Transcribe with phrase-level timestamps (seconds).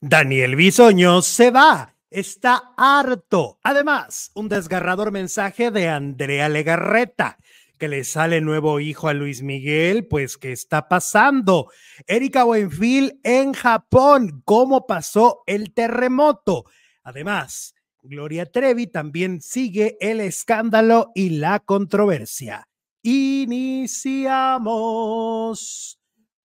[0.00, 3.58] Daniel Bisoño se va, está harto.
[3.62, 7.38] Además, un desgarrador mensaje de Andrea Legarreta,
[7.78, 11.70] que le sale nuevo hijo a Luis Miguel, pues ¿qué está pasando?
[12.06, 16.66] Erika Buenfil en Japón, ¿cómo pasó el terremoto?
[17.02, 22.68] Además, Gloria Trevi también sigue el escándalo y la controversia.
[23.02, 23.56] Iniciamos.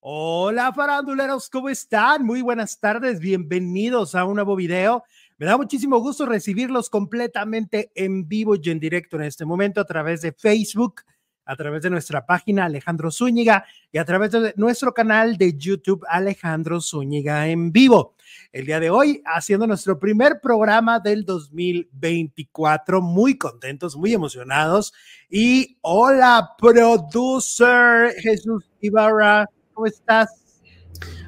[0.04, 2.26] Hola faranduleros, ¿cómo están?
[2.26, 5.04] Muy buenas tardes, bienvenidos a un nuevo video.
[5.38, 9.86] Me da muchísimo gusto recibirlos completamente en vivo y en directo en este momento a
[9.86, 11.04] través de Facebook,
[11.46, 16.04] a través de nuestra página Alejandro Zúñiga y a través de nuestro canal de YouTube
[16.10, 18.16] Alejandro Zúñiga en vivo.
[18.52, 24.96] El día de hoy haciendo nuestro primer programa del 2024, muy contentos, muy emocionados.
[25.30, 29.46] Y hola, producer Jesús Ibarra.
[29.82, 30.30] ¿Cómo estás?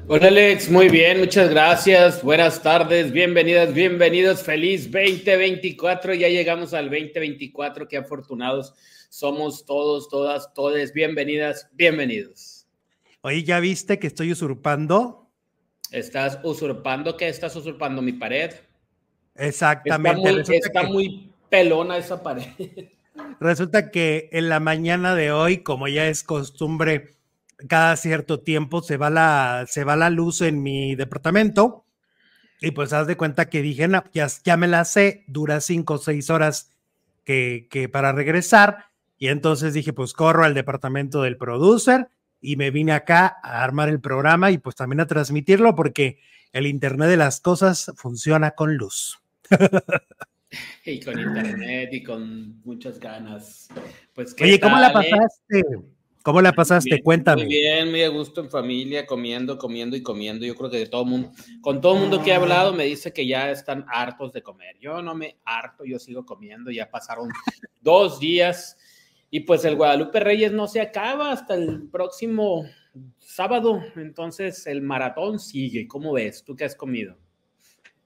[0.06, 2.22] Hola Alex, muy bien, muchas gracias.
[2.22, 4.44] Buenas tardes, bienvenidas, bienvenidos.
[4.44, 6.14] Feliz 2024.
[6.14, 7.88] Ya llegamos al 2024.
[7.88, 8.72] Qué afortunados
[9.08, 10.92] somos todos, todas, todes.
[10.92, 12.68] Bienvenidas, bienvenidos.
[13.22, 15.28] Oye, ¿ya viste que estoy usurpando?
[15.90, 17.28] ¿Estás usurpando qué?
[17.28, 18.52] ¿Estás usurpando mi pared?
[19.34, 20.30] Exactamente.
[20.30, 22.44] Está muy, está muy pelona esa pared.
[23.40, 27.14] Resulta que en la mañana de hoy, como ya es costumbre,
[27.68, 31.84] cada cierto tiempo se va la, se va la luz en mi departamento
[32.60, 35.94] y pues haz de cuenta que dije, no, ya, ya me la sé, dura cinco
[35.94, 36.70] o seis horas
[37.24, 38.86] que, que para regresar
[39.18, 42.08] y entonces dije, pues corro al departamento del producer
[42.40, 46.18] y me vine acá a armar el programa y pues también a transmitirlo porque
[46.52, 49.20] el Internet de las cosas funciona con luz.
[50.84, 53.68] y con Internet y con muchas ganas.
[54.14, 55.64] Pues, Oye, ¿cómo la eh?
[56.24, 57.02] ¿Cómo la pasaste?
[57.02, 57.44] Cuéntame.
[57.44, 60.46] Muy bien, muy a gusto en familia, comiendo, comiendo y comiendo.
[60.46, 61.30] Yo creo que de todo mundo,
[61.60, 64.78] con todo el mundo que he hablado me dice que ya están hartos de comer.
[64.80, 66.70] Yo no me harto, yo sigo comiendo.
[66.70, 67.28] Ya pasaron
[67.82, 68.78] dos días
[69.28, 72.64] y pues el Guadalupe Reyes no se acaba hasta el próximo
[73.18, 73.82] sábado.
[73.94, 75.86] Entonces el maratón sigue.
[75.86, 76.42] ¿Cómo ves?
[76.42, 77.18] ¿Tú qué has comido?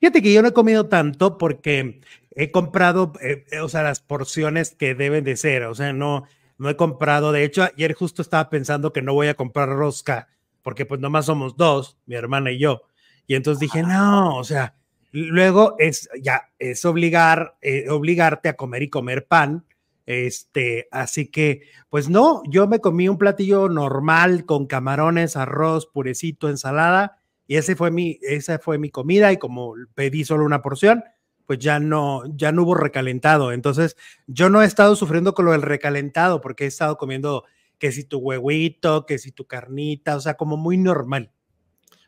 [0.00, 2.00] Fíjate que yo no he comido tanto porque
[2.32, 5.62] he comprado, eh, o sea, las porciones que deben de ser.
[5.66, 6.24] O sea, no
[6.58, 7.32] no he comprado.
[7.32, 10.28] De hecho, ayer justo estaba pensando que no voy a comprar rosca,
[10.62, 12.82] porque pues nomás somos dos, mi hermana y yo.
[13.26, 14.74] Y entonces dije, no, o sea,
[15.12, 19.64] luego es ya, es obligar, eh, obligarte a comer y comer pan.
[20.06, 26.48] Este, así que, pues no, yo me comí un platillo normal con camarones, arroz, purecito,
[26.48, 31.04] ensalada, y ese fue mi, esa fue mi comida, y como pedí solo una porción,
[31.48, 33.52] pues ya no, ya no hubo recalentado.
[33.52, 37.44] Entonces, yo no he estado sufriendo con lo del recalentado porque he estado comiendo
[37.78, 41.30] que si tu huevito, que si tu carnita, o sea, como muy normal.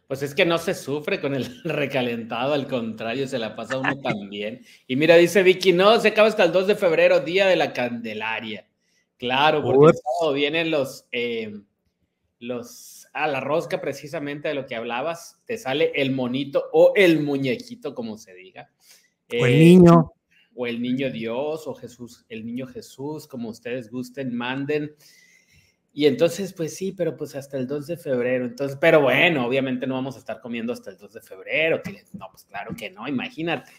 [0.06, 3.98] Pues es que no se sufre con el recalentado, al contrario, se la pasa uno
[4.02, 4.60] también.
[4.86, 7.72] Y mira, dice Vicky, no, se acaba hasta el 2 de febrero, día de la
[7.72, 8.68] Candelaria.
[9.16, 9.96] Claro, porque
[10.34, 11.62] vienen los, eh,
[12.40, 17.20] los, a la rosca precisamente de lo que hablabas, te sale el monito o el
[17.20, 18.70] muñequito, como se diga.
[19.38, 20.12] O el niño.
[20.54, 24.92] O el niño Dios, o Jesús, el niño Jesús, como ustedes gusten, manden.
[25.92, 28.44] Y entonces, pues sí, pero pues hasta el 2 de febrero.
[28.44, 31.80] Entonces, pero bueno, obviamente no vamos a estar comiendo hasta el 2 de febrero.
[32.12, 33.72] no, pues claro que no, imagínate.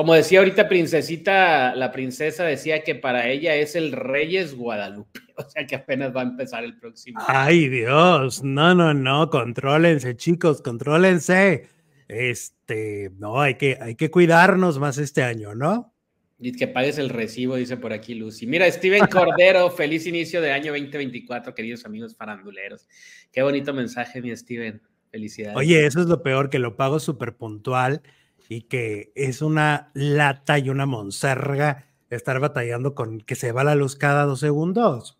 [0.00, 5.42] Como decía ahorita Princesita, la princesa decía que para ella es el Reyes Guadalupe, o
[5.42, 7.20] sea que apenas va a empezar el próximo.
[7.26, 11.68] Ay Dios, no, no, no, contrólense chicos, contrólense
[12.10, 15.94] este, no, hay que, hay que cuidarnos más este año, ¿no?
[16.40, 18.46] Y que pagues el recibo, dice por aquí Lucy.
[18.46, 22.88] Mira, Steven Cordero, feliz inicio de año 2024, queridos amigos faranduleros.
[23.30, 24.82] Qué bonito mensaje, mi Steven.
[25.10, 25.56] Felicidades.
[25.56, 28.02] Oye, eso es lo peor, que lo pago súper puntual
[28.48, 33.74] y que es una lata y una monserga estar batallando con que se va la
[33.74, 35.18] luz cada dos segundos.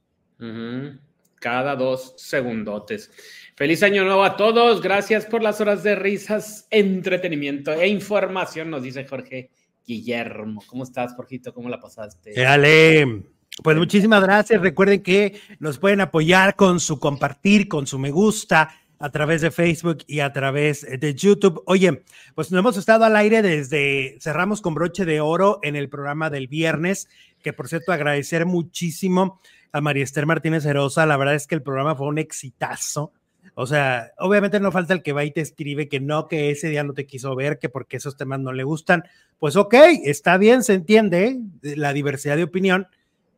[1.41, 3.11] Cada dos segundotes.
[3.57, 4.81] Feliz año nuevo a todos.
[4.81, 9.51] Gracias por las horas de risas, entretenimiento e información, nos dice Jorge
[9.87, 10.63] Guillermo.
[10.67, 11.53] ¿Cómo estás, Jorgito?
[11.53, 12.33] ¿Cómo la pasaste?
[12.35, 13.25] Dale.
[13.63, 14.61] Pues muchísimas gracias.
[14.61, 19.51] Recuerden que nos pueden apoyar con su compartir, con su me gusta a través de
[19.51, 21.63] Facebook y a través de YouTube.
[21.67, 22.03] Oye,
[22.35, 26.29] pues nos hemos estado al aire desde, cerramos con broche de oro en el programa
[26.29, 27.09] del viernes,
[27.43, 29.41] que por cierto agradecer muchísimo
[29.73, 31.07] a María Esther Martínez Herosa.
[31.07, 33.13] La verdad es que el programa fue un exitazo.
[33.55, 36.69] O sea, obviamente no falta el que va y te escribe que no, que ese
[36.69, 39.05] día no te quiso ver, que porque esos temas no le gustan.
[39.39, 39.75] Pues ok,
[40.05, 41.27] está bien, se entiende
[41.63, 41.77] ¿eh?
[41.77, 42.87] la diversidad de opinión,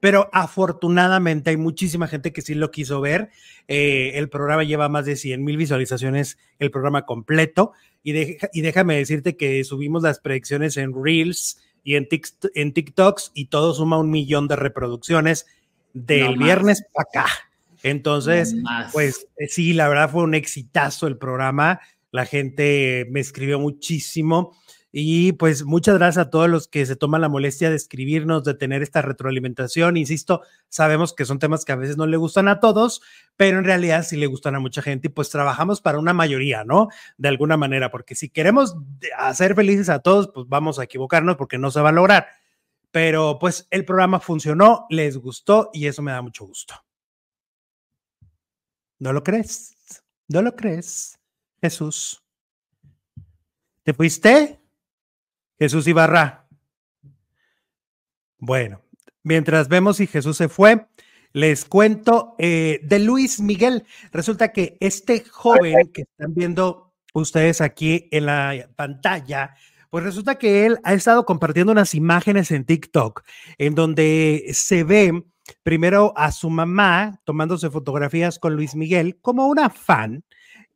[0.01, 3.31] pero afortunadamente hay muchísima gente que sí lo quiso ver.
[3.69, 7.73] Eh, el programa lleva más de 100 mil visualizaciones, el programa completo.
[8.03, 8.13] Y,
[8.53, 12.09] y, déjame decirte que subimos las predicciones en Reels y en,
[12.55, 15.47] en TikToks y todo suma un millón de reproducciones
[15.93, 17.33] del viernes para acá.
[17.83, 18.55] Entonces,
[18.93, 21.81] pues eh, sí, la verdad fue un exitazo el programa.
[22.11, 24.57] La gente me escribió muchísimo.
[24.95, 28.53] Y pues muchas gracias a todos los que se toman la molestia de escribirnos, de
[28.53, 29.97] tener esta retroalimentación.
[29.97, 33.01] Insisto, sabemos que son temas que a veces no le gustan a todos,
[33.39, 36.65] pero en realidad sí le gustan a mucha gente y pues trabajamos para una mayoría,
[36.65, 36.89] ¿no?
[37.17, 38.77] De alguna manera, porque si queremos
[39.17, 42.27] hacer felices a todos, pues vamos a equivocarnos porque no se va a lograr.
[42.93, 46.75] Pero pues el programa funcionó, les gustó y eso me da mucho gusto.
[49.01, 49.75] ¿No lo crees?
[50.29, 51.19] ¿No lo crees?
[51.61, 52.23] Jesús.
[53.83, 54.61] ¿Te fuiste?
[55.59, 56.47] Jesús Ibarra.
[58.39, 58.83] Bueno,
[59.23, 60.87] mientras vemos si Jesús se fue,
[61.33, 63.85] les cuento eh, de Luis Miguel.
[64.13, 69.57] Resulta que este joven que están viendo ustedes aquí en la pantalla,
[69.93, 73.25] pues resulta que él ha estado compartiendo unas imágenes en TikTok
[73.59, 75.23] en donde se ve
[75.63, 80.25] primero a su mamá tomándose fotografías con Luis Miguel como una fan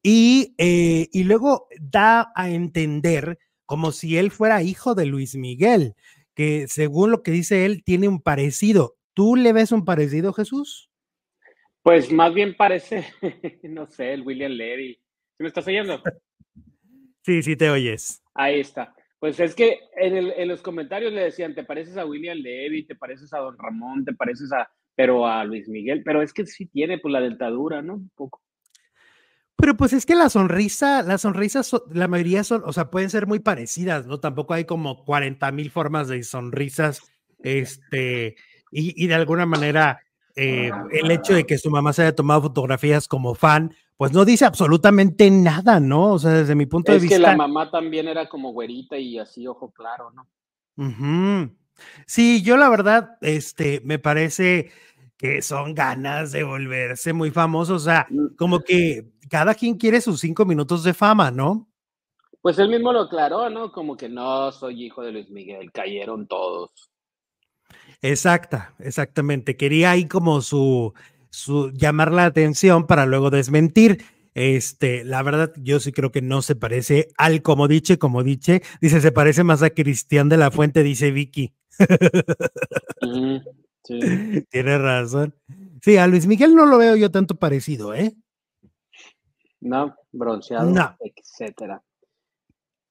[0.02, 5.94] y, eh, y luego da a entender como si él fuera hijo de Luis Miguel,
[6.34, 8.98] que según lo que dice él, tiene un parecido.
[9.14, 10.90] ¿Tú le ves un parecido, Jesús?
[11.82, 13.06] Pues más bien parece,
[13.62, 15.00] no sé, el William Levy.
[15.38, 16.02] ¿Me estás oyendo?
[17.24, 18.22] Sí, sí te oyes.
[18.34, 18.94] Ahí está.
[19.18, 23.32] Pues es que en, los comentarios le decían, te pareces a William Levy, te pareces
[23.32, 26.98] a Don Ramón, te pareces a, pero a Luis Miguel, pero es que sí tiene
[26.98, 27.94] pues la dentadura, ¿no?
[27.94, 28.42] Un poco.
[29.56, 33.26] Pero pues es que la sonrisa, las sonrisas, la mayoría son, o sea, pueden ser
[33.26, 34.20] muy parecidas, ¿no?
[34.20, 37.00] Tampoco hay como 40 mil formas de sonrisas,
[37.42, 38.36] este,
[38.70, 40.00] y, de alguna manera
[40.34, 44.24] eh, el hecho de que su mamá se haya tomado fotografías como fan, pues no
[44.24, 46.12] dice absolutamente nada, ¿no?
[46.12, 47.16] O sea, desde mi punto de vista.
[47.16, 50.28] Es que la mamá también era como güerita y así, ojo claro, ¿no?
[52.06, 54.70] Sí, yo la verdad, este, me parece
[55.16, 58.36] que son ganas de volverse muy famosos, o sea, mm.
[58.36, 61.68] como que cada quien quiere sus cinco minutos de fama, ¿no?
[62.42, 63.72] Pues él mismo lo aclaró, ¿no?
[63.72, 66.70] Como que no soy hijo de Luis Miguel, cayeron todos.
[68.02, 69.56] Exacta, exactamente.
[69.56, 70.92] Quería ahí como su,
[71.36, 74.02] su llamar la atención para luego desmentir.
[74.32, 78.62] Este, la verdad, yo sí creo que no se parece al como dice, como dice,
[78.80, 81.54] dice, se parece más a Cristian de la Fuente, dice Vicky.
[83.84, 84.00] sí.
[84.50, 85.34] Tiene razón.
[85.82, 88.14] Sí, a Luis Miguel no lo veo yo tanto parecido, ¿eh?
[89.60, 90.96] No, bronceado, no.
[91.00, 91.82] etcétera.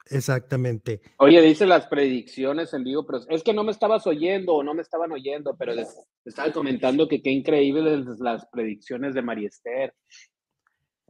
[0.09, 1.01] Exactamente.
[1.17, 4.73] Oye, dice las predicciones en vivo, pero es que no me estabas oyendo o no
[4.73, 9.93] me estaban oyendo, pero les estaba comentando que qué increíbles las predicciones de María Esther.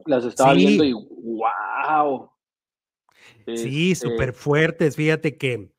[0.06, 2.30] Las estaba viendo y wow.
[3.46, 4.96] Sí, este súper fuertes.
[4.96, 5.70] Fíjate que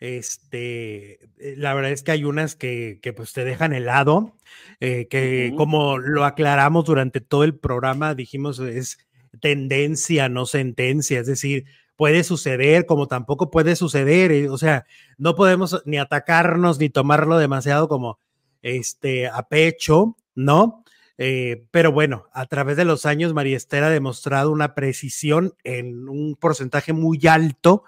[0.00, 4.36] este, eh, la verdad es que hay unas que, que pues te dejan helado,
[4.80, 8.98] eh, que como lo aclaramos durante todo el programa, dijimos es
[9.40, 11.64] tendencia, no sentencia, es decir,
[11.96, 14.86] puede suceder como tampoco puede suceder, eh, o sea,
[15.18, 18.18] no podemos ni atacarnos ni tomarlo demasiado como
[18.62, 20.84] este a pecho, ¿no?
[21.18, 26.08] Eh, pero bueno, a través de los años, María Esther ha demostrado una precisión en
[26.08, 27.84] un porcentaje muy alto.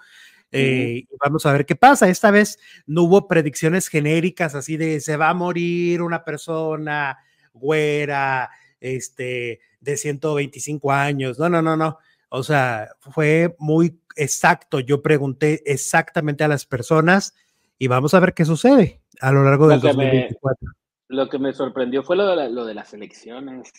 [0.51, 2.09] Eh, vamos a ver qué pasa.
[2.09, 7.19] Esta vez no hubo predicciones genéricas así de se va a morir una persona
[7.53, 8.49] güera,
[8.79, 11.37] este, de 125 años.
[11.37, 11.99] No, no, no, no.
[12.29, 14.79] O sea, fue muy exacto.
[14.79, 17.35] Yo pregunté exactamente a las personas
[17.77, 20.71] y vamos a ver qué sucede a lo largo del 2024.
[21.09, 23.71] lo que me sorprendió fue lo de, lo de las elecciones.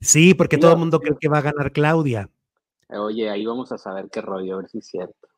[0.00, 2.28] Sí, porque todo el mundo cree que va a ganar Claudia.
[2.88, 5.28] Oye, ahí vamos a saber qué rollo, a ver si es cierto.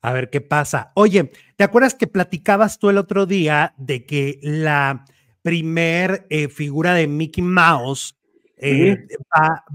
[0.00, 0.92] A ver qué pasa.
[0.94, 5.04] Oye, ¿te acuerdas que platicabas tú el otro día de que la
[5.42, 8.16] primer eh, figura de Mickey Mouse
[8.66, 9.06] eh,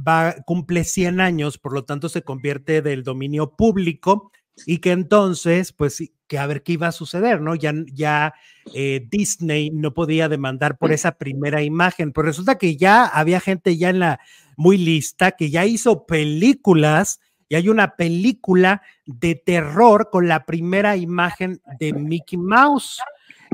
[0.06, 4.32] va, cumple 100 años, por lo tanto se convierte del dominio público
[4.66, 7.56] y que entonces, pues, que a ver qué iba a suceder, ¿no?
[7.56, 8.34] Ya, ya
[8.74, 13.78] eh, Disney no podía demandar por esa primera imagen, pero resulta que ya había gente
[13.78, 14.20] ya en la
[14.58, 20.98] muy lista que ya hizo películas y hay una película de terror con la primera
[20.98, 23.00] imagen de Mickey Mouse.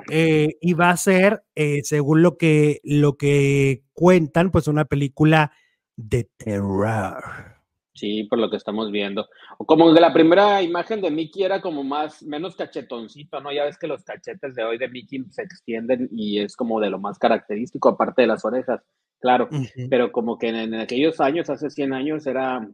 [0.09, 5.51] Eh, y va a ser, eh, según lo que, lo que cuentan, pues una película
[5.95, 7.55] de terror.
[7.95, 9.25] Sí, por lo que estamos viendo.
[9.57, 13.53] Como que la primera imagen de Mickey era como más, menos cachetoncito, ¿no?
[13.53, 16.89] Ya ves que los cachetes de hoy de Mickey se extienden y es como de
[16.89, 18.81] lo más característico, aparte de las orejas,
[19.21, 19.47] claro.
[19.89, 22.67] Pero como que en, aquellos años, hace 100 años, era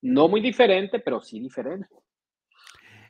[0.00, 1.88] no muy diferente, pero sí diferente.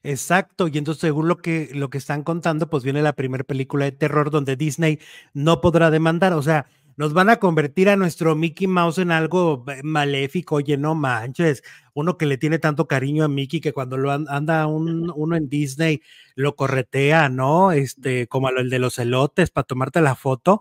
[0.03, 3.85] Exacto, y entonces según lo que, lo que están contando, pues viene la primera película
[3.85, 4.99] de terror donde Disney
[5.35, 6.67] no podrá demandar, o sea,
[6.99, 11.63] nos van a convertir a nuestro Mickey Mouse en algo maléfico, oye, no manches,
[11.95, 16.03] uno que le tiene tanto cariño a Mickey que cuando lo anda uno en Disney
[16.35, 17.71] lo corretea, ¿no?
[17.71, 20.61] Este, como el de los elotes para tomarte la foto.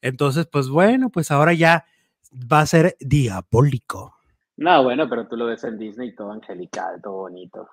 [0.00, 1.84] Entonces, pues bueno, pues ahora ya
[2.32, 4.16] va a ser diabólico.
[4.56, 7.68] No, bueno, pero tú lo ves en Disney todo angelical, todo bonito.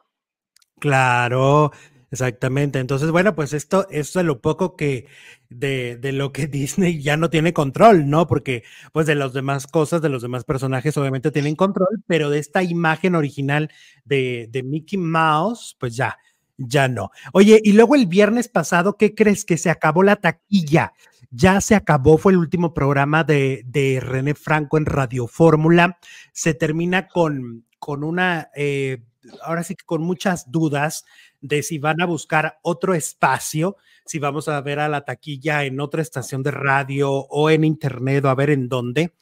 [0.84, 1.72] Claro,
[2.12, 2.78] exactamente.
[2.80, 5.08] Entonces, bueno, pues esto, esto es lo poco que
[5.50, 8.28] de, lo que Disney ya no tiene control, ¿no?
[8.28, 12.40] Porque pues de las demás cosas, de los demás personajes, obviamente tienen control, pero de
[12.40, 13.72] esta imagen original
[14.04, 16.18] de, de Mickey Mouse, pues ya,
[16.58, 17.12] ya no.
[17.32, 19.46] Oye, y luego el viernes pasado, ¿qué crees?
[19.46, 20.92] Que se acabó la taquilla.
[21.32, 25.98] Ya se acabó, fue el último programa de, de René Franco en Radio Fórmula.
[26.34, 29.02] Se termina con, con una eh,
[29.42, 31.06] ahora sí que con muchas dudas
[31.42, 35.80] de si van a buscar otro espacio, si vamos a ver a la taquilla en
[35.80, 39.14] otra estación de radio o en internet o a ver en dónde.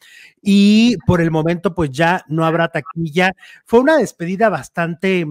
[0.42, 3.34] Y por el momento, pues ya no habrá taquilla.
[3.66, 5.26] Fue una despedida bastante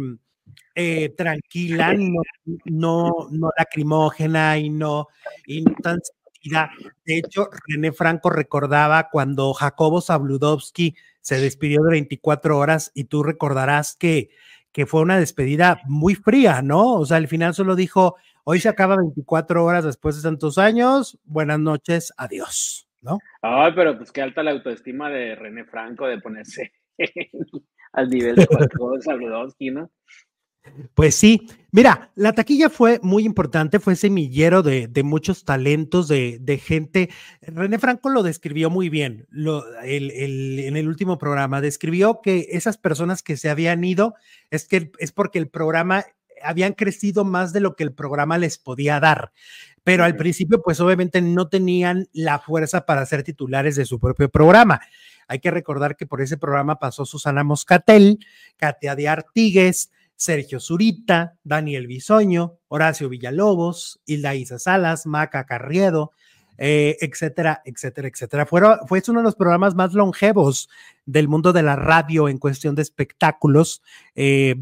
[0.75, 2.23] eh, tranquila, no,
[2.65, 5.09] no, no, lacrimógena y no,
[5.47, 6.71] y no tan sentida.
[7.05, 13.23] De hecho, René Franco recordaba cuando Jacobo Zabludovsky se despidió de 24 horas y tú
[13.23, 14.31] recordarás que
[14.73, 16.95] que fue una despedida muy fría, ¿no?
[16.95, 21.19] O sea, al final solo dijo, hoy se acaba 24 horas después de tantos años,
[21.25, 23.19] buenas noches, adiós, ¿no?
[23.43, 26.73] Ay, pero pues qué alta la autoestima de René Franco de ponerse
[27.93, 28.47] al nivel de
[29.01, 29.91] Saludowski, ¿no?
[30.95, 37.11] Pues sí, mira, la taquilla fue muy importante, fue semillero de, muchos talentos, de, gente.
[37.43, 43.37] René Franco lo describió muy bien en el último programa, describió que esas personas que
[43.37, 44.15] se habían ido
[44.51, 46.05] es, que, es porque el programa
[46.43, 49.33] habían crecido más de lo que el programa les podía dar.
[49.83, 54.29] Pero al principio, pues obviamente no tenían la fuerza para ser titulares de su propio
[54.29, 54.81] programa.
[55.27, 58.19] Hay que recordar que por ese programa pasó Susana Moscatel,
[58.57, 66.13] Katia de Artigues, Sergio Zurita, Daniel Bisoño, Horacio Villalobos, Hilda Isa Salas, Maca Carriedo,
[66.63, 68.45] eh, etcétera, etcétera, etcétera.
[68.45, 68.61] fue
[69.09, 70.69] uno de los programas más longevos
[71.07, 73.83] del mundo de la radio en cuestión de espectáculos,
[74.15, 74.55] eh,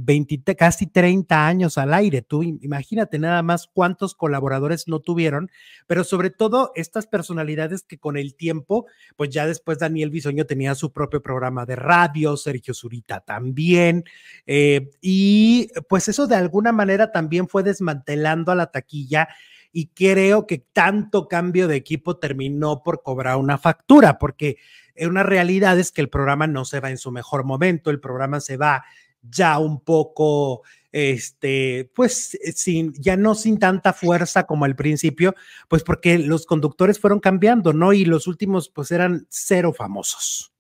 [0.57, 2.23] casi 30 años al aire.
[2.23, 5.51] Tú imagínate nada más cuántos colaboradores no tuvieron,
[5.89, 8.87] pero sobre todo estas personalidades que con el tiempo,
[9.17, 14.05] pues ya después Daniel Bisoño tenía su propio programa de radio, Sergio Zurita también,
[14.47, 19.29] eh, y pues eso de alguna manera también fue desmantelando a la taquilla
[19.73, 24.57] y creo que tanto cambio de equipo terminó por cobrar una factura, porque
[25.01, 28.41] una realidad es que el programa no se va en su mejor momento, el programa
[28.41, 28.85] se va
[29.23, 35.35] ya un poco, este, pues eh, sin, ya no sin tanta fuerza como al principio,
[35.69, 37.93] pues porque los conductores fueron cambiando, ¿no?
[37.93, 40.53] Y los últimos pues eran cero famosos.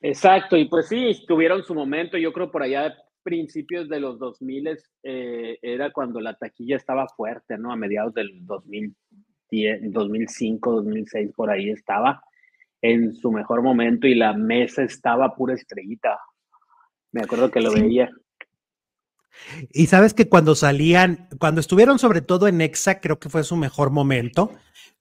[0.00, 2.96] Exacto, y pues sí, tuvieron su momento, yo creo por allá
[3.28, 7.70] principios de los 2000 eh, era cuando la taquilla estaba fuerte, ¿no?
[7.70, 12.22] A mediados del 2010, 2005, 2006, por ahí estaba
[12.80, 16.18] en su mejor momento y la mesa estaba pura estrellita.
[17.12, 18.08] Me acuerdo que lo veía.
[19.72, 23.56] Y sabes que cuando salían, cuando estuvieron sobre todo en Exa, creo que fue su
[23.56, 24.52] mejor momento.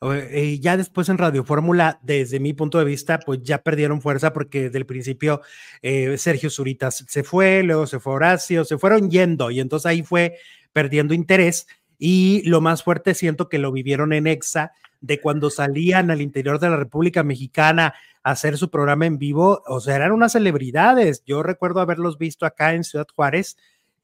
[0.02, 4.32] Eh, ya después en Radio Fórmula, desde mi punto de vista, pues ya perdieron fuerza
[4.32, 5.42] porque desde el principio
[5.82, 10.04] eh, Sergio Zuritas se fue, luego se fue Horacio, se fueron yendo y entonces ahí
[10.04, 10.38] fue
[10.72, 11.68] perdiendo interés.
[11.98, 16.60] Y lo más fuerte siento que lo vivieron en Exa, de cuando salían al interior
[16.60, 21.24] de la República Mexicana a hacer su programa en vivo, o sea, eran unas celebridades.
[21.26, 23.58] Yo recuerdo haberlos visto acá en Ciudad Juárez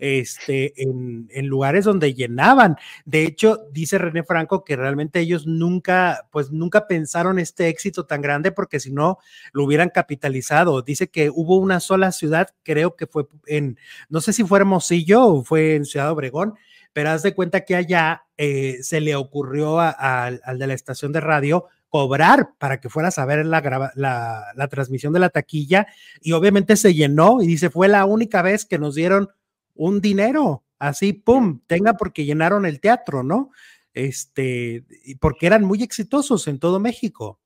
[0.04, 2.76] este, en, lugares donde llenaban.
[3.06, 8.22] De hecho, dice René Franco que realmente ellos nunca, pues nunca pensaron este éxito tan
[8.22, 9.20] grande porque si no
[9.54, 10.82] lo hubieran capitalizado.
[10.82, 13.80] Dice que hubo una sola ciudad, creo que fue en,
[14.10, 16.56] no sé si fue Hermosillo o fue en Ciudad Obregón,
[16.92, 21.22] pero haz de cuenta que allá eh, se le ocurrió al de la estación de
[21.22, 25.88] radio cobrar para que fueras a ver la, la, la, transmisión de la taquilla
[26.22, 29.30] y obviamente se llenó y dice, fue la única vez que nos dieron
[29.76, 33.52] un dinero, así, pum, tenga porque llenaron el teatro, ¿no?
[33.94, 34.84] Este,
[35.20, 37.40] porque eran muy exitosos en todo México.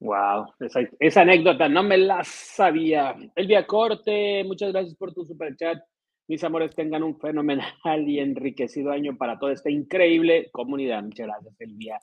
[0.00, 0.46] Wow,
[0.98, 3.14] esa, anécdota no me la sabía.
[3.34, 5.78] Elvia Corte, muchas gracias por tu super chat.
[6.26, 7.64] Mis amores, tengan un fenomenal
[8.06, 11.02] y enriquecido año para toda esta increíble comunidad.
[11.02, 11.98] Muchas gracias, Elvia.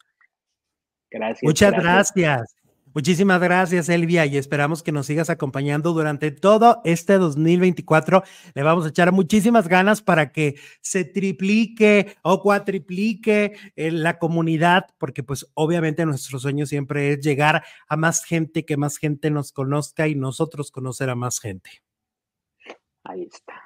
[1.10, 1.44] Gracias.
[1.44, 2.56] Muchas gracias.
[2.98, 8.24] Muchísimas gracias, Elvia, y esperamos que nos sigas acompañando durante todo este 2024.
[8.56, 14.88] Le vamos a echar muchísimas ganas para que se triplique o cuatriplique eh, la comunidad,
[14.98, 19.52] porque pues obviamente nuestro sueño siempre es llegar a más gente, que más gente nos
[19.52, 21.70] conozca y nosotros conocer a más gente.
[23.04, 23.62] Ahí está.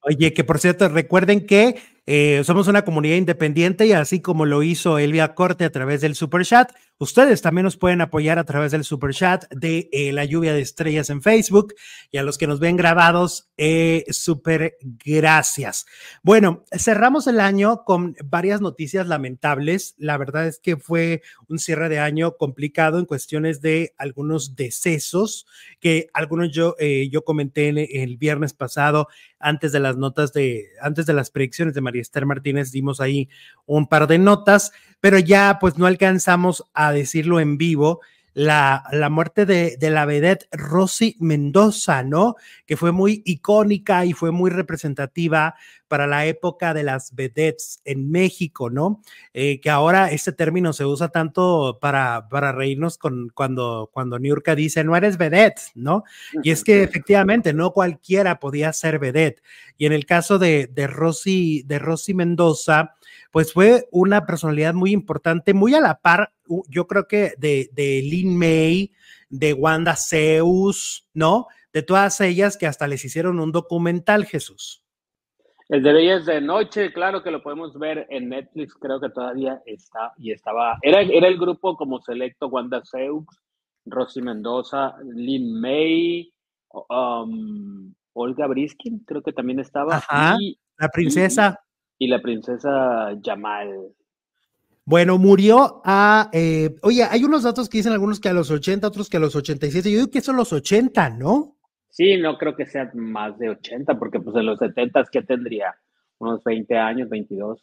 [0.00, 4.64] Oye, que por cierto, recuerden que eh, somos una comunidad independiente y así como lo
[4.64, 8.72] hizo Elvia Corte a través del Super Chat, ustedes también nos pueden apoyar a través
[8.72, 11.74] del Super Chat de eh, la lluvia de estrellas en Facebook
[12.10, 15.86] y a los que nos ven grabados, eh, súper gracias.
[16.24, 19.94] Bueno, cerramos el año con varias noticias lamentables.
[19.96, 25.46] La verdad es que fue un cierre de año complicado en cuestiones de algunos decesos
[25.78, 29.06] que algunos yo, yo comenté el viernes pasado
[29.42, 33.28] antes de las notas de, antes de las predicciones de María Esther Martínez, dimos ahí
[33.66, 38.00] un par de notas, pero ya pues no alcanzamos a decirlo en vivo
[38.34, 42.36] la, la muerte de, de, la vedette Rosy Mendoza, ¿no?
[42.66, 45.54] Que fue muy icónica y fue muy representativa
[45.92, 49.02] para la época de las vedettes en México, ¿no?
[49.34, 54.54] Eh, que ahora este término se usa tanto para, para reírnos con cuando, cuando Niurka
[54.54, 56.04] dice, no eres vedette, ¿no?
[56.42, 59.42] Y es que efectivamente no cualquiera podía ser vedette.
[59.76, 62.94] Y en el caso de, de Rosy, de Rosy Mendoza,
[63.30, 66.32] pues fue una personalidad muy importante, muy a la par,
[66.68, 68.92] yo creo que de, de Lin May,
[69.28, 71.46] de Wanda Zeus, ¿no?
[71.72, 74.82] De todas ellas que hasta les hicieron un documental, Jesús.
[75.68, 79.62] El de Bellas de Noche, claro que lo podemos ver en Netflix, creo que todavía
[79.64, 80.78] está y estaba.
[80.82, 83.24] Era, era el grupo como selecto Wanda Zeus,
[83.86, 86.30] Rosy Mendoza, Lin May,
[86.90, 89.96] um, Olga Briskin, creo que también estaba.
[89.96, 90.36] Ajá,
[90.76, 91.61] la princesa
[92.02, 93.94] y la princesa Jamal.
[94.84, 96.28] Bueno, murió a.
[96.32, 99.20] Eh, oye, hay unos datos que dicen algunos que a los 80, otros que a
[99.20, 99.88] los 87.
[99.88, 101.56] Yo digo que son los 80, ¿no?
[101.90, 105.76] Sí, no creo que sea más de 80, porque pues en los 70, ¿qué tendría?
[106.18, 107.60] Unos 20 años, 22.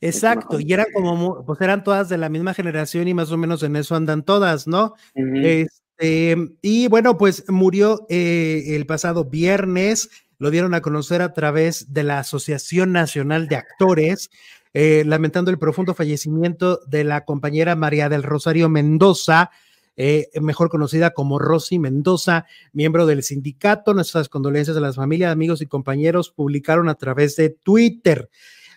[0.00, 3.62] Exacto, y eran como, pues eran todas de la misma generación y más o menos
[3.62, 4.94] en eso andan todas, ¿no?
[5.14, 11.92] Este, y bueno, pues murió eh, el pasado viernes lo dieron a conocer a través
[11.92, 14.30] de la Asociación Nacional de Actores,
[14.74, 19.50] eh, lamentando el profundo fallecimiento de la compañera María del Rosario Mendoza,
[19.96, 23.94] eh, mejor conocida como Rosy Mendoza, miembro del sindicato.
[23.94, 28.28] Nuestras condolencias a las familias, amigos y compañeros publicaron a través de Twitter.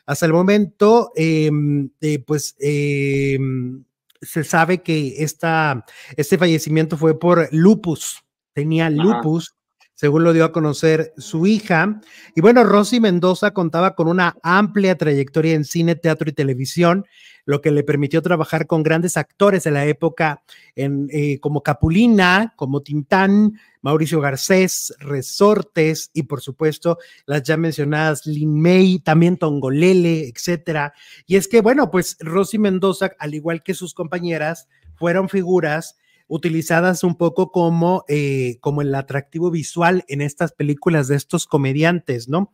[0.06, 3.84] Hasta el momento, em, eh, pues em,
[4.22, 8.24] se sabe que esta, este fallecimiento fue por lupus.
[8.54, 9.59] Tenía lupus
[10.00, 12.00] según lo dio a conocer su hija.
[12.34, 17.06] Y bueno, Rosy Mendoza contaba con una amplia trayectoria en cine, teatro y televisión,
[17.44, 20.42] lo que le permitió trabajar con grandes actores de la época
[20.78, 28.62] eh, como Capulina, como Tintán, Mauricio Garcés, Resortes y por supuesto las ya mencionadas Lin
[28.62, 30.94] May, también Tongolele, etcétera.
[31.28, 35.98] Y es que bueno, pues Rosy Mendoza, al igual que sus compañeras, fueron figuras
[36.30, 42.30] utilizadas un poco como, eh, como el atractivo visual en estas películas de estos comediantes,
[42.30, 42.54] ¿no?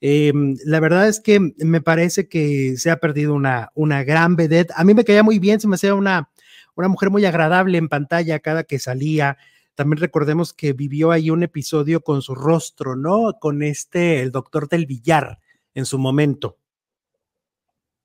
[0.00, 0.32] Eh,
[0.64, 4.72] la verdad es que me parece que se ha perdido una, una gran vedette.
[4.76, 6.30] A mí me caía muy bien, se me hacía una,
[6.76, 9.36] una mujer muy agradable en pantalla cada que salía.
[9.74, 13.38] También recordemos que vivió ahí un episodio con su rostro, ¿no?
[13.40, 15.40] Con este, el doctor del billar
[15.74, 16.58] en su momento.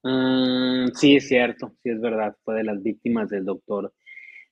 [0.03, 3.93] Mm, sí, es cierto, sí es verdad, fue de las víctimas del doctor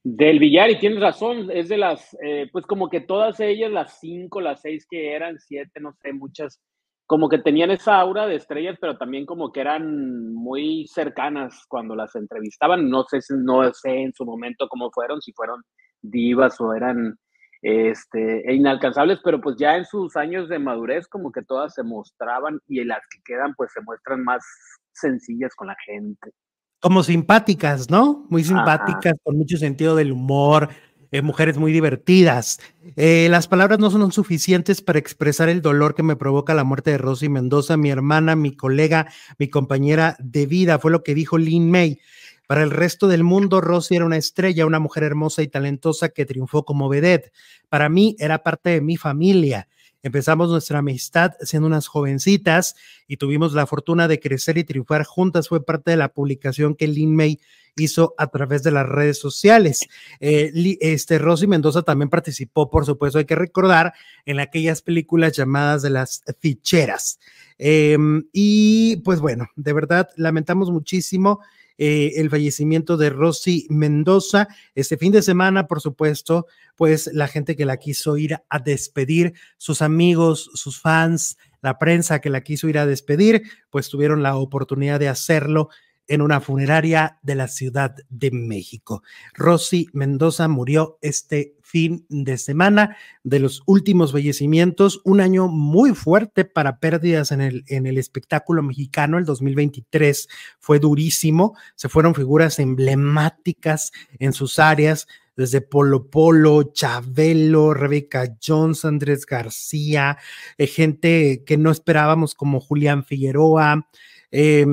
[0.04, 4.00] del billar, y tienes razón, es de las, eh, pues como que todas ellas, las
[4.00, 6.62] cinco, las seis que eran, siete, no sé, muchas,
[7.06, 11.96] como que tenían esa aura de estrellas, pero también como que eran muy cercanas cuando
[11.96, 12.90] las entrevistaban.
[12.90, 15.64] No sé, no sé en su momento cómo fueron, si fueron
[16.02, 17.18] divas o eran
[17.62, 22.60] este, inalcanzables, pero pues ya en sus años de madurez como que todas se mostraban
[22.68, 24.46] y las que quedan pues se muestran más
[24.94, 26.32] sencillas con la gente
[26.80, 28.26] como simpáticas, ¿no?
[28.30, 30.70] Muy simpáticas, con mucho sentido del humor,
[31.12, 32.60] eh, mujeres muy divertidas.
[32.96, 36.92] Eh, las palabras no son suficientes para expresar el dolor que me provoca la muerte
[36.92, 41.38] de Rosy Mendoza, mi hermana, mi colega, mi compañera de vida, fue lo que dijo
[41.38, 42.00] Lin May.
[42.48, 46.26] Para el resto del mundo, Rosy era una estrella, una mujer hermosa y talentosa que
[46.26, 47.32] triunfó como vedette.
[47.70, 49.68] Para mí, era parte de mi familia.
[50.02, 52.76] Empezamos nuestra amistad siendo unas jovencitas
[53.08, 55.50] y tuvimos la fortuna de crecer y triunfar juntas.
[55.50, 57.40] Fue parte de la publicación que Lin May
[57.76, 59.88] hizo a través de las redes sociales.
[60.20, 63.94] Eh, este Rosy Mendoza también participó, por supuesto, hay que recordar,
[64.26, 67.20] en aquellas películas llamadas de las ficheras.
[67.58, 71.42] Em, y pues bueno, de verdad, lamentamos muchísimo.
[71.82, 74.50] Eh, el fallecimiento de Rosy Mendoza.
[74.76, 79.34] Este fin de semana, por supuesto, pues la gente que la quiso ir a despedir,
[79.56, 84.36] sus amigos, sus fans, la prensa que la quiso ir a despedir, pues tuvieron la
[84.36, 85.70] oportunidad de hacerlo
[86.10, 89.04] en una funeraria de la Ciudad de México.
[89.34, 96.44] Rosy Mendoza murió este fin de semana de los últimos fallecimientos, un año muy fuerte
[96.44, 100.28] para pérdidas en el, en el espectáculo mexicano, el 2023
[100.60, 108.84] fue durísimo, se fueron figuras emblemáticas en sus áreas, desde Polo Polo, Chabelo, Rebeca Jones,
[108.84, 110.18] Andrés García,
[110.58, 113.88] eh, gente que no esperábamos como Julián Figueroa,
[114.32, 114.66] eh,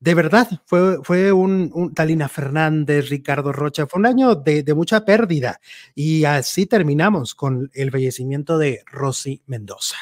[0.00, 5.60] de verdad, fue, fue un, Talina Fernández, Ricardo Rocha, fue un año de, mucha pérdida
[5.94, 9.98] y así terminamos con el fallecimiento de Rosy Mendoza.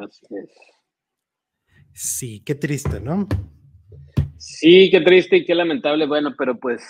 [0.00, 0.50] Así es.
[1.92, 3.26] Sí, qué triste, ¿no?
[4.38, 6.06] Sí, qué triste y qué lamentable.
[6.06, 6.82] Bueno, pero pues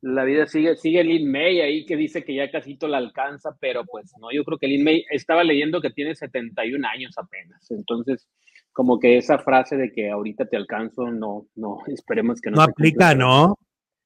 [0.00, 3.84] la vida sigue, sigue Lin May ahí que dice que ya casito la alcanza, pero
[3.84, 8.28] pues no, yo creo que Lin May estaba leyendo que tiene 71 años apenas, entonces
[8.72, 12.56] como que esa frase de que ahorita te alcanzo, no, no, esperemos que no.
[12.56, 13.56] No aplica, ¿no?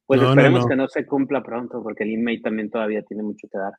[0.07, 3.59] Pues esperemos que no se cumpla pronto, porque el email también todavía tiene mucho que
[3.59, 3.73] dar.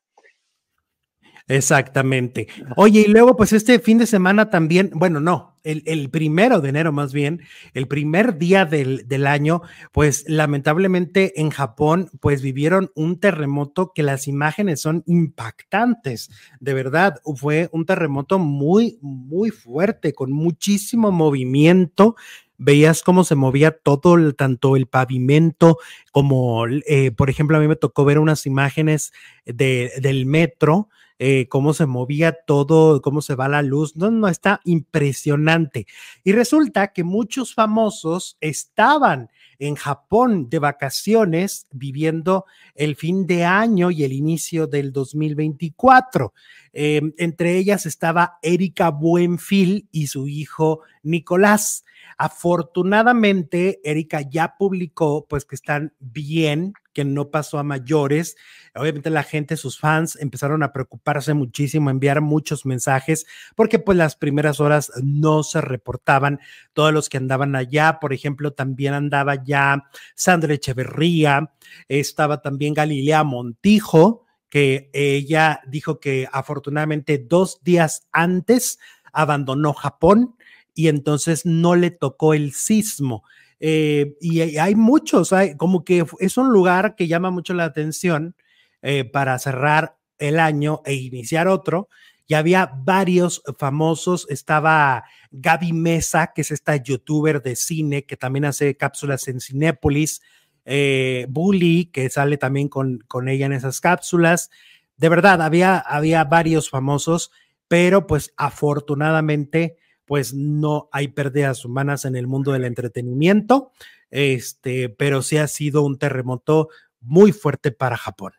[1.47, 2.47] Exactamente.
[2.75, 6.91] Oye, y luego, pues este fin de semana también, bueno, no, el, primero de enero
[6.91, 7.41] más bien,
[7.75, 14.01] el primer día del, del, año, pues lamentablemente en Japón, pues vivieron un terremoto que
[14.01, 16.31] las imágenes son impactantes.
[16.59, 22.15] De verdad, fue un terremoto muy, muy fuerte, con muchísimo movimiento
[22.57, 25.77] veías cómo se movía todo, tanto el pavimento
[26.11, 29.11] como, eh, por ejemplo, a mí me tocó ver unas imágenes
[29.45, 33.95] de, del metro eh, cómo se movía todo, cómo se va la luz.
[33.95, 35.87] No, no, está impresionante.
[36.23, 43.91] Y resulta que muchos famosos estaban en Japón de vacaciones viviendo el fin de año
[43.91, 46.33] y el inicio del 2024.
[46.73, 51.85] Em, entre ellas estaba Erika Buenfil y su hijo Nicolás.
[52.17, 58.37] Afortunadamente, Erika ya publicó pues que están bien, que no pasó a mayores.
[58.73, 63.97] Obviamente la gente, sus fans empezaron a preocuparse muchísimo, a enviar muchos mensajes, porque pues
[63.97, 66.39] las primeras horas no se reportaban
[66.73, 67.99] todos los que andaban allá.
[67.99, 71.51] Por ejemplo, también andaba ya Sandra Echeverría,
[71.89, 78.79] estaba también Galilea Montijo, que ella dijo que afortunadamente dos días antes
[79.11, 80.35] abandonó Japón
[80.73, 83.23] y entonces no le tocó el sismo.
[83.67, 88.35] Eh, y hay muchos, como que es un lugar que llama mucho la atención
[88.83, 91.89] eh, para cerrar el año e iniciar otro.
[92.27, 98.45] Y había varios famosos, estaba Gaby Mesa, que es esta youtuber de cine que también
[98.45, 100.21] hace cápsulas en Cinépolis,
[100.65, 104.51] eh, Bully, que sale también con, con ella en esas cápsulas.
[104.95, 107.31] De verdad, había, había varios famosos,
[107.67, 113.71] pero pues afortunadamente pues no hay pérdidas humanas en el mundo del entretenimiento,
[114.09, 116.69] este, pero sí ha sido un terremoto
[117.01, 118.33] muy fuerte para Japón.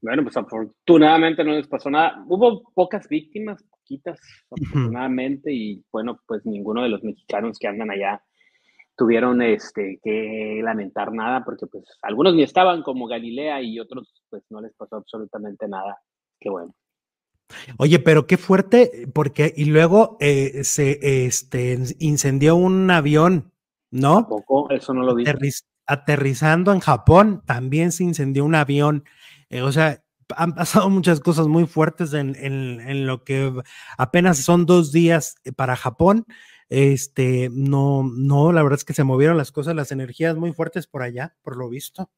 [0.00, 2.24] Bueno, pues afortunadamente no les pasó nada.
[2.28, 8.22] Hubo pocas víctimas, poquitas, afortunadamente, y bueno, pues ninguno de los mexicanos que andan allá
[8.96, 14.44] tuvieron este, que lamentar nada, porque pues algunos ni estaban como Galilea y otros pues
[14.50, 15.98] no les pasó absolutamente nada.
[16.38, 16.74] Qué bueno.
[17.76, 23.52] Oye, pero qué fuerte, porque y luego eh, se este, incendió un avión,
[23.90, 24.28] ¿no?
[24.28, 25.24] Poco, eso no lo vi.
[25.86, 29.04] aterrizando en Japón, también se incendió un avión.
[29.50, 30.02] Eh, o sea,
[30.36, 33.52] han pasado muchas cosas muy fuertes en, en, lo que
[33.98, 36.26] apenas son dos días eh, para Japón.
[36.70, 40.86] Este, no, no, la verdad es que se movieron las cosas, las energías muy fuertes
[40.86, 42.10] por allá, por lo visto.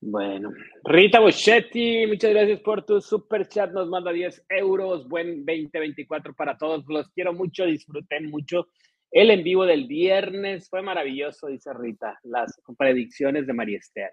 [0.00, 0.52] Bueno,
[0.84, 3.72] Rita Boschetti, muchas gracias por tu super chat.
[3.72, 5.08] Nos manda 10 euros.
[5.08, 6.84] Buen 2024 para todos.
[6.88, 8.68] Los quiero mucho, disfruten mucho.
[9.10, 12.18] El en vivo del viernes fue maravilloso, dice Rita.
[12.22, 14.12] Las predicciones de María Esther.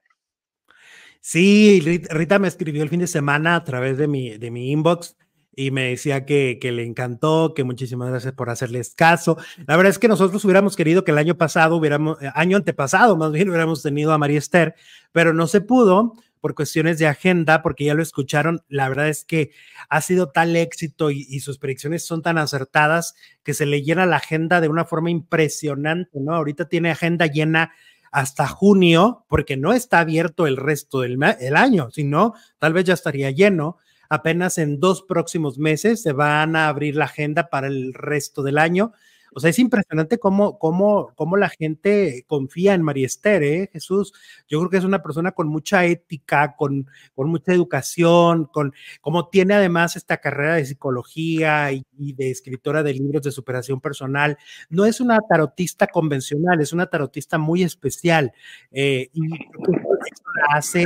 [1.22, 5.18] Sí, Rita me escribió el fin de semana a través de mi, de mi inbox
[5.56, 9.38] y me decía que, que, le encantó, que muchísimas gracias por hacerles caso.
[9.68, 13.18] La verdad es que nosotros hubiéramos querido que el año pasado, hubiéramos, eh, año antepasado
[13.18, 14.76] más bien, hubiéramos tenido a María Esther,
[15.12, 18.62] pero no se pudo por cuestiones de agenda, porque ya lo escucharon.
[18.68, 19.52] La verdad es que
[19.90, 24.06] ha sido tal éxito y, y sus predicciones son tan acertadas que se le llena
[24.06, 26.36] la agenda de una forma impresionante, ¿no?
[26.36, 27.72] Ahorita tiene agenda llena
[28.12, 32.94] hasta junio, porque no está abierto el resto del el año, sino tal vez ya
[32.94, 33.78] estaría lleno
[34.10, 38.58] apenas en dos próximos meses se van a abrir la agenda para el resto del
[38.58, 38.94] año.
[39.36, 43.70] O sea, es impresionante cómo, cómo, cómo la gente confía en María Esther, ¿eh?
[43.74, 44.14] Jesús.
[44.48, 49.28] Yo creo que es una persona con mucha ética, con, con mucha educación, con como
[49.28, 54.38] tiene además esta carrera de psicología y, y, de escritora de libros de superación personal.
[54.70, 58.32] No es una tarotista convencional, es una tarotista muy especial.
[58.72, 60.86] Eh, y eso la hace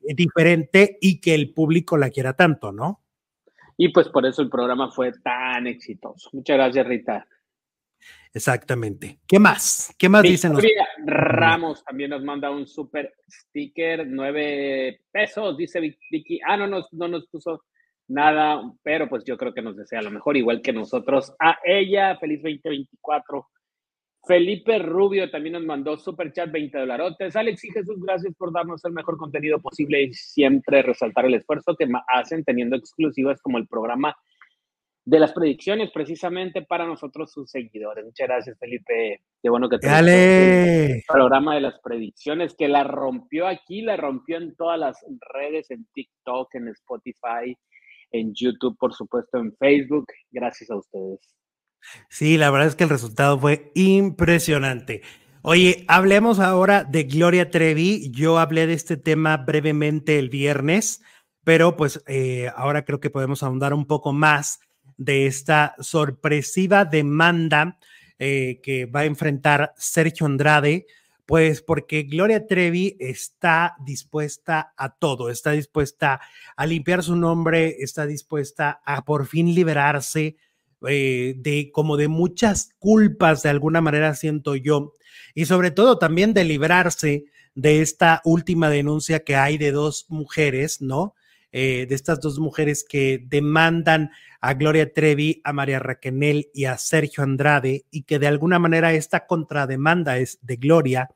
[0.00, 3.02] diferente y que el público la quiera tanto, ¿no?
[3.76, 6.30] Y pues por eso el programa fue tan exitoso.
[6.32, 7.26] Muchas gracias, Rita.
[8.34, 9.20] Exactamente.
[9.28, 9.94] ¿Qué más?
[9.96, 10.64] ¿Qué más dicen los...
[11.06, 16.40] Ramos también nos manda un super sticker, nueve pesos, dice Vicky.
[16.44, 17.62] Ah, no nos, no nos puso
[18.08, 21.32] nada, pero pues yo creo que nos desea lo mejor, igual que nosotros.
[21.38, 23.46] A ella, feliz 2024.
[24.26, 27.36] Felipe Rubio también nos mandó super chat 20 dolarotes.
[27.36, 31.76] Alex y Jesús, gracias por darnos el mejor contenido posible y siempre resaltar el esfuerzo
[31.76, 34.16] que hacen teniendo exclusivas como el programa
[35.06, 38.04] de las predicciones precisamente para nosotros sus seguidores.
[38.04, 39.20] Muchas gracias, Felipe.
[39.42, 44.38] Qué bueno que te el programa de las predicciones que la rompió aquí, la rompió
[44.38, 47.56] en todas las redes, en TikTok, en Spotify,
[48.10, 50.06] en YouTube, por supuesto, en Facebook.
[50.30, 51.20] Gracias a ustedes.
[52.08, 55.02] Sí, la verdad es que el resultado fue impresionante.
[55.42, 58.10] Oye, hablemos ahora de Gloria Trevi.
[58.10, 61.02] Yo hablé de este tema brevemente el viernes,
[61.44, 64.60] pero pues eh, ahora creo que podemos ahondar un poco más
[64.96, 67.78] de esta sorpresiva demanda
[68.18, 70.86] eh, que va a enfrentar Sergio Andrade,
[71.26, 76.20] pues porque Gloria Trevi está dispuesta a todo, está dispuesta
[76.56, 80.36] a limpiar su nombre, está dispuesta a por fin liberarse
[80.86, 84.92] eh, de como de muchas culpas, de alguna manera siento yo,
[85.34, 90.80] y sobre todo también de librarse de esta última denuncia que hay de dos mujeres,
[90.82, 91.14] ¿no?
[91.56, 96.76] Eh, de estas dos mujeres que demandan a Gloria Trevi, a María Raquenel y a
[96.78, 101.10] Sergio Andrade, y que de alguna manera esta contrademanda es de Gloria,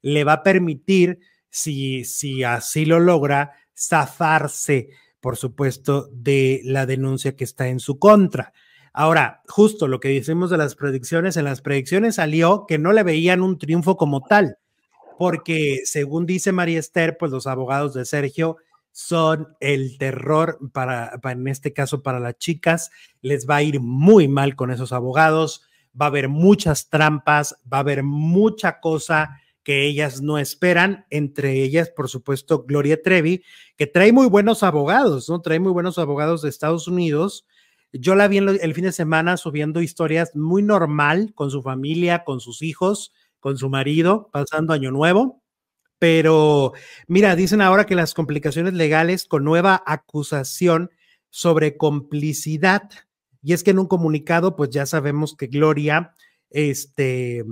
[0.00, 1.18] le va a permitir,
[1.50, 4.88] si, si así lo logra, zafarse,
[5.20, 8.54] por supuesto, de la denuncia que está en su contra.
[8.94, 13.02] Ahora, justo lo que decimos de las predicciones, en las predicciones salió que no le
[13.02, 14.56] veían un triunfo como tal,
[15.18, 18.56] porque según dice María Esther, pues los abogados de Sergio
[18.92, 22.90] son el terror para, en este caso, para las chicas.
[23.22, 25.66] Les va a ir muy mal con esos abogados.
[26.00, 31.62] Va a haber muchas trampas, va a haber mucha cosa que ellas no esperan, entre
[31.62, 33.44] ellas, por supuesto, Gloria Trevi,
[33.76, 35.40] que trae muy buenos abogados, ¿no?
[35.40, 37.46] Trae muy buenos abogados de Estados Unidos.
[37.92, 42.40] Yo la vi el fin de semana subiendo historias muy normal con su familia, con
[42.40, 45.41] sus hijos, con su marido, pasando Año Nuevo
[46.02, 46.72] pero
[47.06, 50.90] mira, dicen ahora que las complicaciones legales con nueva acusación
[51.30, 52.90] sobre complicidad.
[53.40, 56.12] Y es que en un comunicado, pues ya sabemos que Gloria
[56.50, 57.44] este,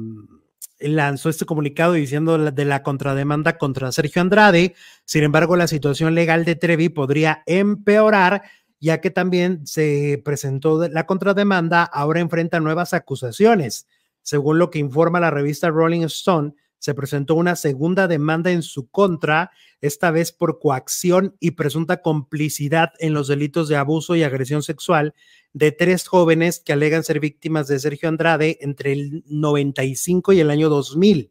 [0.80, 4.74] lanzó este comunicado diciendo de la contrademanda contra Sergio Andrade.
[5.04, 8.42] Sin embargo, la situación legal de Trevi podría empeorar,
[8.80, 13.86] ya que también se presentó la contrademanda, ahora enfrenta nuevas acusaciones.
[14.22, 18.88] Según lo que informa la revista Rolling Stone, se presentó una segunda demanda en su
[18.88, 19.50] contra,
[19.82, 25.14] esta vez por coacción y presunta complicidad en los delitos de abuso y agresión sexual
[25.52, 30.50] de tres jóvenes que alegan ser víctimas de Sergio Andrade entre el 95 y el
[30.50, 31.30] año 2000.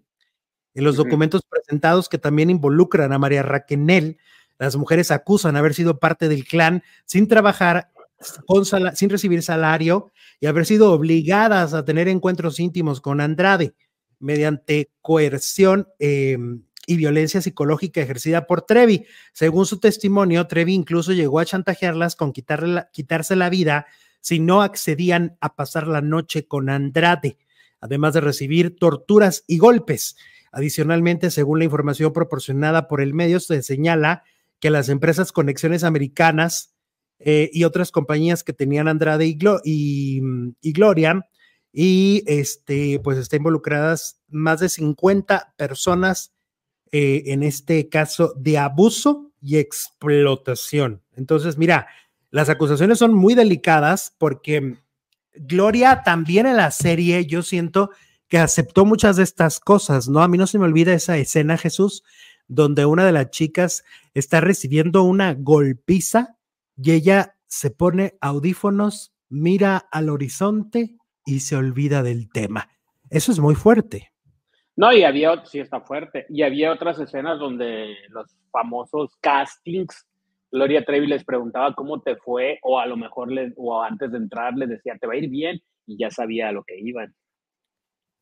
[0.75, 4.17] En los documentos presentados que también involucran a María Raquenel,
[4.59, 7.89] las mujeres acusan haber sido parte del clan sin trabajar,
[8.93, 13.73] sin recibir salario y haber sido obligadas a tener encuentros íntimos con Andrade
[14.19, 19.05] mediante coerción em, y violencia psicológica ejercida por Trevi.
[19.33, 23.85] Según su testimonio, Trevi incluso llegó a chantajearlas con quitarse la vida
[24.21, 27.37] si no accedían a pasar la noche con Andrade,
[27.79, 30.17] además de recibir torturas y golpes.
[30.51, 34.23] Adicionalmente, según la información proporcionada por el medio, se señala
[34.59, 36.75] que las empresas Conexiones Americanas
[37.19, 41.25] eh, y otras compañías que tenían Andrade y, y Gloria
[41.71, 46.33] y este, pues está involucradas más de 50 personas
[46.91, 51.03] eh, en este caso de abuso y explotación.
[51.15, 51.87] Entonces, mira,
[52.31, 54.77] las acusaciones son muy delicadas porque
[55.33, 57.91] Gloria también en la serie, yo siento
[58.27, 60.21] que aceptó muchas de estas cosas, ¿no?
[60.21, 62.03] A mí no se me olvida esa escena, Jesús,
[62.47, 66.37] donde una de las chicas está recibiendo una golpiza
[66.75, 70.98] y ella se pone audífonos, mira al horizonte
[71.29, 72.69] y se olvida del tema.
[73.09, 74.11] Eso es muy fuerte.
[74.75, 80.07] No, y había, sí está fuerte, y había otras escenas donde los famosos castings,
[80.51, 84.17] Gloria Trevi les preguntaba cómo te fue, o a lo mejor, le, o antes de
[84.17, 87.13] entrar les decía, te va a ir bien, y ya sabía a lo que iban.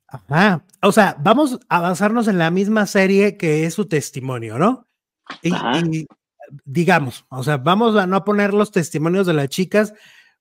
[0.07, 0.65] Ajá.
[0.81, 4.87] O sea, vamos a basarnos en la misma serie que es su testimonio, ¿no?
[5.41, 5.51] Y,
[6.63, 9.93] digamos, o sea, vamos a no poner los testimonios de las chicas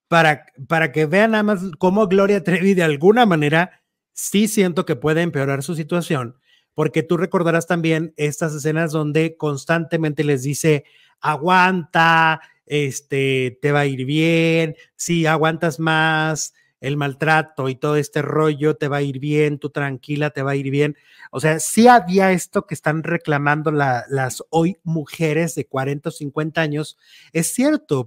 [0.09, 4.97] para, para que vean nada más cómo Gloria Trevi de alguna manera sí siento que
[4.97, 6.37] puede empeorar su situación,
[6.75, 10.85] porque tú recordarás también estas escenas donde constantemente les dice,
[11.21, 16.55] aguanta, este, te va a ir bien, si aguantas más,
[16.87, 20.53] el maltrato y todo este rollo te va a ir bien, tú tranquila, te va
[20.53, 20.97] a ir bien.
[21.33, 26.61] O sea, sí había esto que están reclamando las hoy mujeres de 40 o 50
[26.61, 26.97] años.
[27.33, 28.07] Es cierto,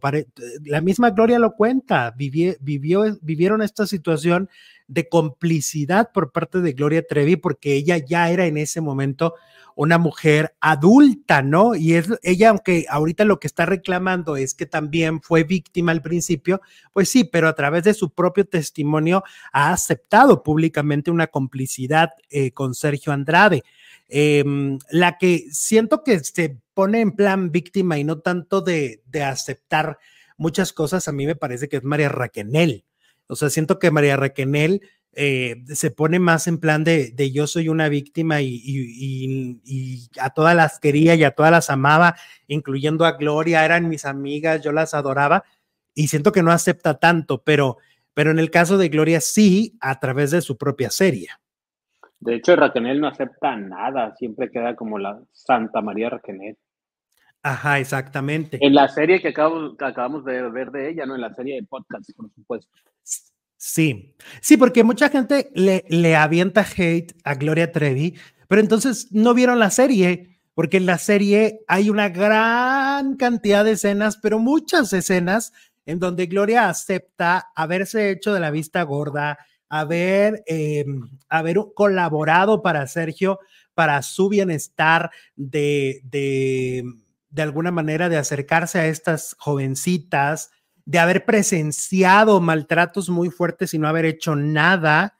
[0.63, 2.55] la misma Gloria lo cuenta, vivió,
[3.21, 4.49] vivieron esta situación
[4.89, 9.35] de complicidad por parte de Gloria Trevi porque ella ya era en ese momento
[9.75, 11.73] una mujer adulta, ¿no?
[11.73, 16.01] Y es ella, aunque ahorita lo que está reclamando es que también fue víctima al
[16.01, 16.59] principio,
[16.91, 19.23] pues sí, pero a través de su propio testimonio
[19.53, 23.63] ha aceptado públicamente una complicidad eh, con Sergio Andrade.
[24.09, 29.23] Em, la que siento que se pone en plan víctima y no tanto de, de
[29.23, 29.97] aceptar
[30.35, 32.83] muchas cosas, a mí me parece que es María Raquenel.
[33.29, 34.81] O sea, siento que María Raquenel
[35.13, 40.79] eh, se pone más en plan de, yo soy una víctima y, a todas las
[40.79, 42.15] quería y a todas las amaba,
[42.47, 45.43] incluyendo a Gloria, eran mis amigas, yo las adoraba
[45.93, 47.77] y siento que no acepta tanto, pero,
[48.15, 51.29] pero en el caso de Gloria sí, a través de su propia serie.
[52.19, 56.57] De hecho, Raquel no acepta nada, siempre queda como la Santa María Raquel.
[57.41, 58.57] Ajá, exactamente.
[58.61, 61.55] En la serie que acabamos, que acabamos de ver de ella, no en la serie
[61.55, 62.69] de podcast, por supuesto.
[63.55, 68.15] Sí, sí, porque mucha gente le, le avienta hate a Gloria Trevi,
[68.47, 73.71] pero entonces no vieron la serie, porque en la serie hay una gran cantidad de
[73.71, 75.53] escenas, pero muchas escenas
[75.85, 80.85] en donde Gloria acepta haberse hecho de la vista gorda, haber, eh,
[81.29, 83.39] haber colaborado para Sergio,
[83.73, 86.83] para su bienestar de, de,
[87.29, 90.51] de alguna manera, de acercarse a estas jovencitas,
[90.85, 95.19] de haber presenciado maltratos muy fuertes y no haber hecho nada.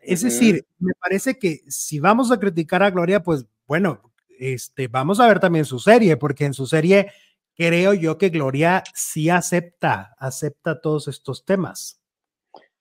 [0.00, 5.20] Es decir, me parece que si vamos a criticar a Gloria, pues bueno, este, vamos
[5.20, 7.10] a ver también su serie, porque en su serie
[7.56, 12.00] creo yo que Gloria sí acepta, acepta todos estos temas.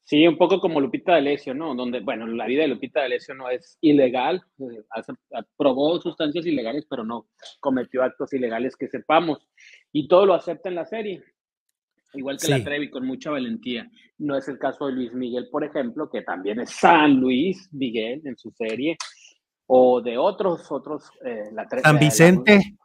[0.06, 1.76] Sí, un poco como Lupita D'Alessio, ¿no?
[1.76, 7.06] Donde, bueno, la vida de Lupita D'Alessio no es ilegal, eh, probó sustancias ilegales, pero
[7.06, 7.30] no
[7.62, 9.48] cometió actos ilegales que sepamos.
[9.94, 11.24] Y todo lo acepta en la serie
[12.14, 13.90] igual que la Trevi, con mucha valentía.
[14.18, 18.22] No es el caso de Luis Miguel, por ejemplo, que también es San Luis Miguel
[18.26, 18.98] en su serie,
[19.68, 22.78] o de otros, otros, eh, la San Vicente.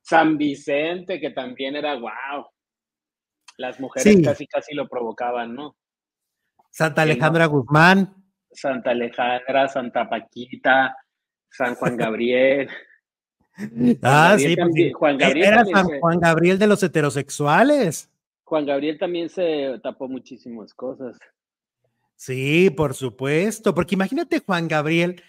[0.00, 2.46] San Vicente, que también era wow.
[3.56, 5.76] Las mujeres casi casi lo provocaban, ¿no?
[6.74, 8.12] Santa Alejandra Guzmán.
[8.50, 10.96] Santa Alejandra, Santa Paquita,
[11.48, 12.68] San Juan Gabriel.
[14.02, 18.10] ah, sí, pues Juan Gabriel era San Juan Gabriel de los heterosexuales.
[18.42, 21.16] Juan Gabriel también se tapó muchísimas cosas.
[22.16, 25.22] Sí, por supuesto, porque imagínate Juan Gabriel,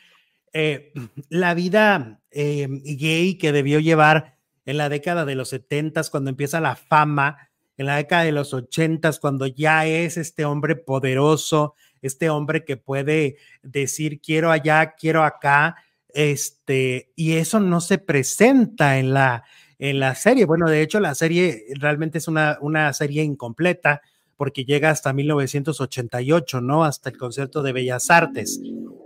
[0.52, 0.94] eh,
[1.30, 6.60] la vida eh, gay que debió llevar en la década de los setentas, cuando empieza
[6.60, 7.38] la fama,
[7.78, 12.78] en la década de los ochentas, cuando ya es este hombre poderoso, este hombre que
[12.78, 15.76] puede decir quiero allá, quiero acá,
[16.10, 19.44] este, y eso no se presenta en la,
[19.80, 20.46] en la serie.
[20.46, 24.02] Bueno, de hecho, la serie realmente es una, una serie incompleta
[24.38, 26.84] porque llega hasta 1988, ¿no?
[26.84, 28.60] Hasta el concierto de Bellas Artes.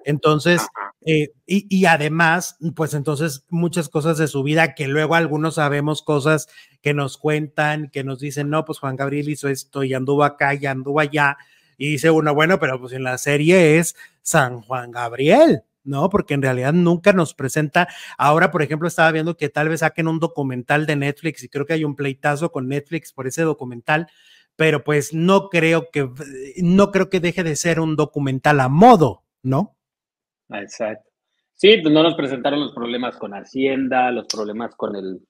[0.05, 0.61] Entonces,
[1.05, 6.47] eh, y, además, pues entonces muchas cosas de su vida que luego algunos sabemos cosas
[6.81, 10.53] que nos cuentan, que nos dicen, no, pues Juan Gabriel hizo esto y anduvo acá
[10.55, 11.37] y anduvo allá.
[11.77, 15.63] Y dice uno, bueno, pero pues en la serie es San Juan Gabriel.
[15.83, 16.09] ¿no?
[16.09, 17.87] Porque en realidad nunca nos presenta.
[18.17, 21.65] Ahora, por ejemplo, estaba viendo que tal vez saquen un documental de Netflix y creo
[21.65, 24.07] que hay un pleitazo con Netflix por ese documental,
[24.59, 26.09] pero pues no creo que
[26.61, 29.77] no creo que deje de ser un documental a modo, ¿no?
[30.49, 31.09] Exacto.
[31.53, 35.21] Sí, pues no nos presentaron los problemas con Hacienda, los problemas con el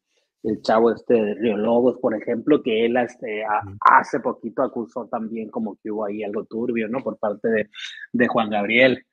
[0.43, 3.43] el chavo este de Río Lobos, por ejemplo, que él este,
[3.82, 7.03] hace poquito acusó también como que hubo ahí algo turbio, ¿no?
[7.03, 7.69] Por parte de,
[8.13, 9.05] de Juan Gabriel.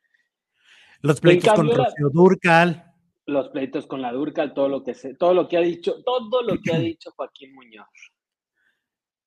[1.03, 2.85] Los pleitos con Rocío Durcal.
[3.27, 6.43] Los pleitos con la Durcal, todo lo que se, todo lo que ha dicho, todo
[6.43, 7.89] lo que ha dicho Joaquín Muñoz.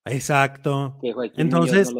[0.05, 0.97] Exacto.
[1.37, 1.93] Entonces,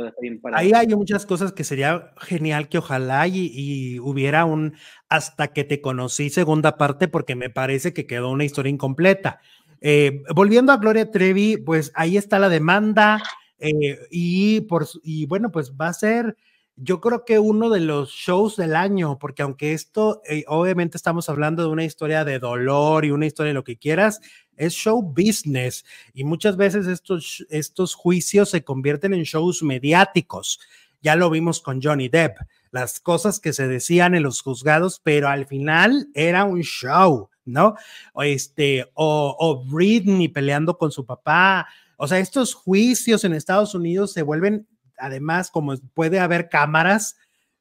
[0.53, 4.75] ahí hay muchas cosas que sería genial que ojalá y, hubiera un
[5.09, 9.39] hasta que te conocí segunda parte porque me parece que quedó una historia incompleta.
[9.81, 13.21] Eh, volviendo a Gloria Trevi, pues ahí está la demanda
[13.59, 16.35] eh, y, por, y bueno, pues va a ser
[16.81, 21.27] yo creo que uno de los shows del año, porque aunque esto, eh, obviamente estamos
[21.27, 24.21] hablando de una historia de dolor y una historia de lo que quieras,
[24.55, 30.59] es show business y muchas veces estos, estos juicios se convierten en shows mediáticos.
[31.01, 32.37] Ya lo vimos con Johnny Depp,
[32.71, 37.75] las cosas que se decían en los juzgados, pero al final era un show, ¿no?
[38.21, 41.67] Este, o, o Britney peleando con su papá.
[41.97, 44.67] O sea, estos juicios en Estados Unidos se vuelven,
[44.99, 47.17] además, como puede haber cámaras,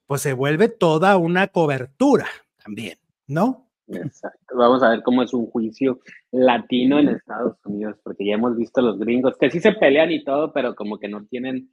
[0.07, 2.27] pues se vuelve toda una cobertura
[2.63, 3.69] también, ¿no?
[3.89, 4.57] Exacto.
[4.57, 8.83] Vamos a ver cómo es un juicio latino en Estados Unidos, porque ya hemos visto
[8.83, 11.71] los gringos que sí se pelean y todo, pero como que no tienen,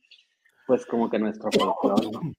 [0.67, 2.35] pues como que nuestro folclore,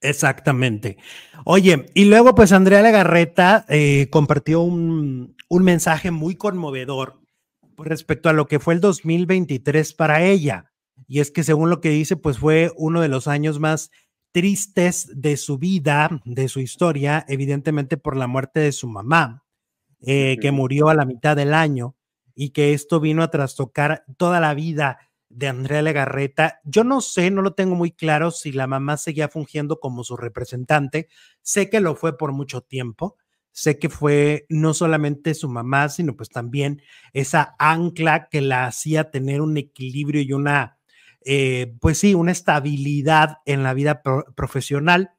[0.00, 0.98] Exactamente.
[1.46, 7.20] Oye, y luego pues Andrea Legarreta eh, compartió un, un mensaje muy conmovedor
[7.78, 10.73] respecto a lo que fue el 2023 para ella.
[11.06, 13.90] Y es que según lo que dice, pues fue uno de los años más
[14.32, 19.44] tristes de su vida, de su historia, evidentemente por la muerte de su mamá,
[20.00, 21.94] eh, que murió a la mitad del año
[22.34, 24.98] y que esto vino a trastocar toda la vida
[25.28, 26.60] de Andrea Legarreta.
[26.64, 30.16] Yo no sé, no lo tengo muy claro si la mamá seguía fungiendo como su
[30.16, 31.08] representante.
[31.42, 33.16] Sé que lo fue por mucho tiempo.
[33.52, 36.82] Sé que fue no solamente su mamá, sino pues también
[37.12, 40.78] esa ancla que la hacía tener un equilibrio y una
[41.24, 44.02] eh, pues sí, una estabilidad en la vida
[44.36, 45.12] profesional.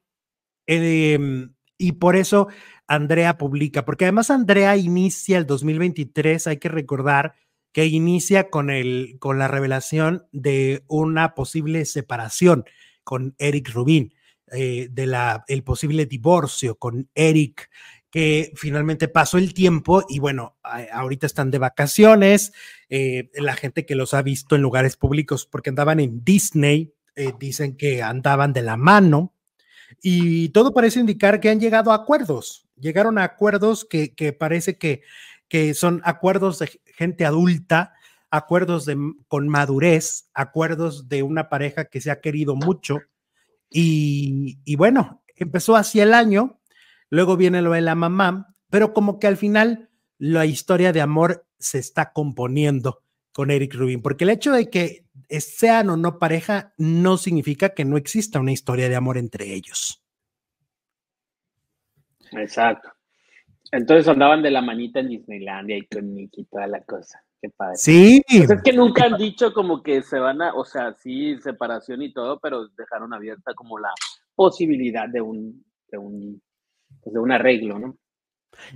[0.67, 2.47] Em, y por eso
[2.87, 7.35] Andrea publica, porque además Andrea inicia el 2023, hay que recordar
[7.71, 12.63] que inicia con, el, con la revelación de una posible separación
[13.03, 14.13] con Eric Rubin,
[14.51, 17.69] eh, de la, el posible divorcio con Eric
[18.15, 22.53] que finalmente pasó el tiempo y bueno, ahorita están de vacaciones,
[22.87, 27.33] eh, la gente que los ha visto en lugares públicos porque andaban en Disney, eh,
[27.37, 29.33] dicen que andaban de la mano
[30.01, 35.01] y todo parece indicar que han llegado a acuerdos, llegaron a acuerdos que, parece que,
[35.49, 37.95] que son acuerdos de gente adulta,
[38.29, 38.97] acuerdos de,
[39.27, 42.99] con madurez, acuerdos de una pareja que se ha querido mucho
[43.69, 46.61] y, y bueno, empezó así el año
[47.09, 51.45] luego viene lo de la mamá, pero como que al final la historia de amor
[51.59, 53.01] se está componiendo
[53.31, 57.83] con Eric Rubin, porque el hecho de que sean o no pareja no significa que
[57.83, 60.01] no exista una historia de amor entre ellos.
[62.31, 62.89] Exacto.
[63.71, 67.21] Entonces andaban de la manita en Disneylandia y con Nicky toda la cosa.
[67.41, 67.75] Qué padre.
[67.75, 68.21] Sí.
[68.25, 72.01] Pues es que nunca han dicho como que se van a, o sea, sí, separación
[72.01, 73.93] y todo, pero dejaron abierta como la
[74.33, 76.41] posibilidad de un, de un
[77.05, 77.97] pues, de un arreglo, ¿no?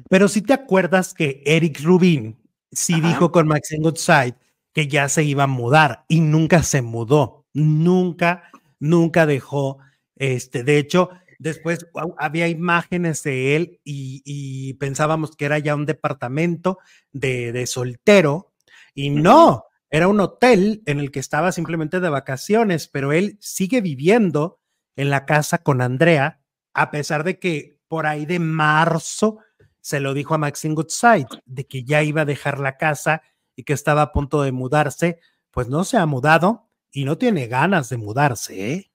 [0.09, 2.37] Pero si te acuerdas que Eric Rubin
[2.71, 4.35] sí dijo con Maxine Goodside
[4.71, 8.43] que ya se iba a mudar y nunca se mudó, nunca,
[8.79, 9.79] nunca dejó,
[10.15, 11.09] este, de hecho,
[11.39, 16.77] después había imágenes de él y, pensábamos que era ya un departamento
[17.11, 18.53] de, soltero
[18.93, 23.81] y no, era un hotel en el que estaba simplemente de vacaciones, pero él sigue
[23.81, 24.59] viviendo
[24.95, 26.41] en la casa con Andrea,
[26.73, 29.39] a pesar de que por ahí de marzo
[29.81, 33.21] se lo dijo a Maxine Goodside de que ya iba a dejar la casa
[33.55, 35.19] y que estaba a punto de mudarse,
[35.51, 38.91] pues no se ha mudado y no tiene ganas de mudarse, ¿eh?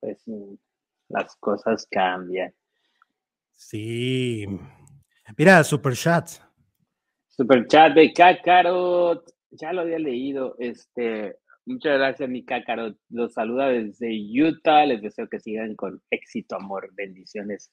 [0.00, 0.22] Pues
[1.08, 2.52] las cosas cambian.
[3.52, 4.46] Sí.
[5.36, 6.30] Mira, super chat.
[7.28, 9.24] Super chat de Kakarot.
[9.50, 10.56] Ya lo había leído.
[10.58, 12.98] Este, muchas gracias, mi Kakarot.
[13.08, 14.84] Los saluda desde Utah.
[14.86, 16.90] Les deseo que sigan con éxito, amor.
[16.94, 17.70] Bendiciones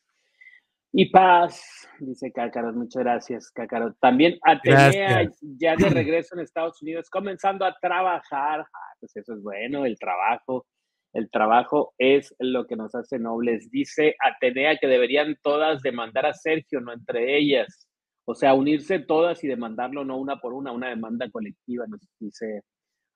[0.92, 3.94] y paz, dice Cácaro, muchas gracias, Cácaro.
[4.02, 8.62] También Atenea, ya de regreso en Estados Unidos, comenzando a trabajar.
[8.62, 10.66] Ah, pues eso es bueno, el trabajo.
[11.14, 13.70] El trabajo es lo que nos hace nobles.
[13.72, 17.88] Dice Atenea que deberían todas demandar a Sergio, no entre ellas.
[18.26, 22.62] O sea, unirse todas y demandarlo no una por una, una demanda colectiva, nos dice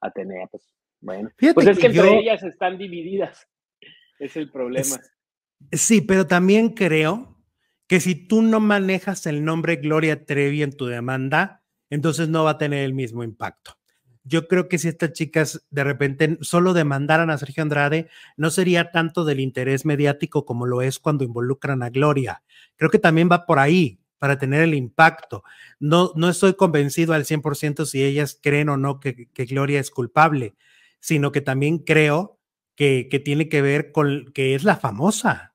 [0.02, 0.48] Atenea.
[0.48, 3.48] Pues bueno, pues es que, entre ellas están divididas.
[4.20, 4.96] Es el problema.
[5.72, 7.33] sí, pero también creo
[7.94, 12.50] que si tú no manejas el nombre Gloria Trevi en tu demanda, entonces no va
[12.50, 13.78] a tener el mismo impacto.
[14.24, 18.90] Yo creo que si estas chicas de repente solo demandaran a Sergio Andrade, no sería
[18.90, 22.42] tanto del interés mediático como lo es cuando involucran a Gloria.
[22.78, 25.44] Creo que también va por ahí para tener el impacto.
[25.80, 30.56] No, no estoy convencido al 100% si ellas creen o no que, Gloria es culpable,
[31.00, 32.40] sino que también creo
[32.76, 35.53] que, tiene que ver con que es la famosa.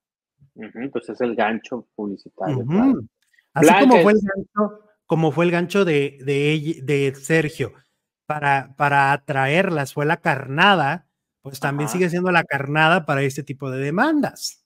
[0.92, 2.64] Pues es el gancho publicitario.
[3.54, 7.72] Así como fue el gancho, como fue el gancho de, de, de Sergio
[8.26, 11.06] para, para atraerlas, fue la carnada,
[11.42, 14.64] pues también sigue siendo la carnada para este tipo de demandas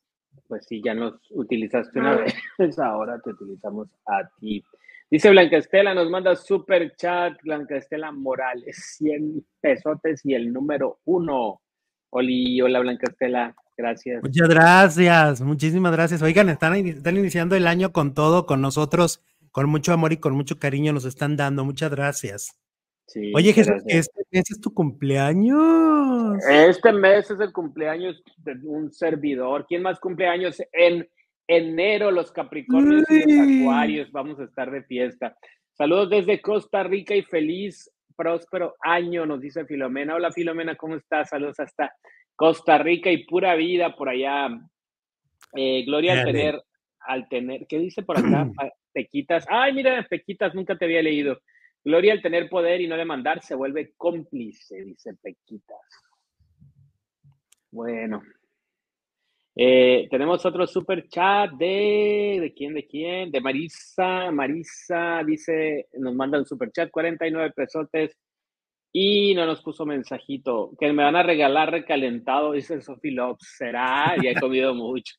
[0.52, 2.34] pues sí, ya nos utilizaste una vez,
[2.78, 4.62] ahora te utilizamos a ti.
[5.10, 11.00] Dice Blanca Estela, nos manda super chat, Blanca Estela Morales, 100 pesotes y el número
[11.06, 11.62] uno.
[12.10, 14.22] Oli, hola Blanca Estela, gracias.
[14.22, 16.22] Muchas gracias, muchísimas gracias.
[16.22, 20.34] Oigan, están, están iniciando el año con todo, con nosotros, con mucho amor y con
[20.34, 21.64] mucho cariño nos están dando.
[21.64, 22.58] Muchas gracias.
[23.34, 26.38] Oye, Jesús, este mes es tu cumpleaños.
[26.48, 29.66] Este mes es el cumpleaños de un servidor.
[29.68, 30.62] ¿Quién más cumpleaños?
[30.72, 31.08] En
[31.46, 34.12] enero, los Capricornios y los Acuarios.
[34.12, 35.36] Vamos a estar de fiesta.
[35.72, 40.14] Saludos desde Costa Rica y feliz, próspero año, nos dice Filomena.
[40.14, 41.30] Hola, Filomena, ¿cómo estás?
[41.30, 41.94] Saludos hasta
[42.42, 44.48] Costa Rica y pura vida por allá.
[45.54, 46.60] Eh, gloria al tener,
[46.98, 48.50] al tener, ¿qué dice por acá?
[48.92, 49.46] Pequitas.
[49.48, 51.40] Ay, mira, Pequitas, nunca te había leído.
[51.84, 55.86] Gloria al tener poder y no demandar se vuelve cómplice, dice Pequitas.
[57.70, 58.20] Bueno.
[59.54, 62.38] Eh, tenemos otro super chat de.
[62.40, 62.74] ¿De quién?
[62.74, 63.30] ¿De quién?
[63.30, 64.32] De Marisa.
[64.32, 68.18] Marisa dice: Nos manda un super chat, 49 pesotes.
[68.92, 70.72] Y no nos puso mensajito.
[70.78, 73.54] Que me van a regalar recalentado, dice Sophie Lopes.
[73.56, 74.14] ¿Será?
[74.22, 75.16] Ya he comido mucho.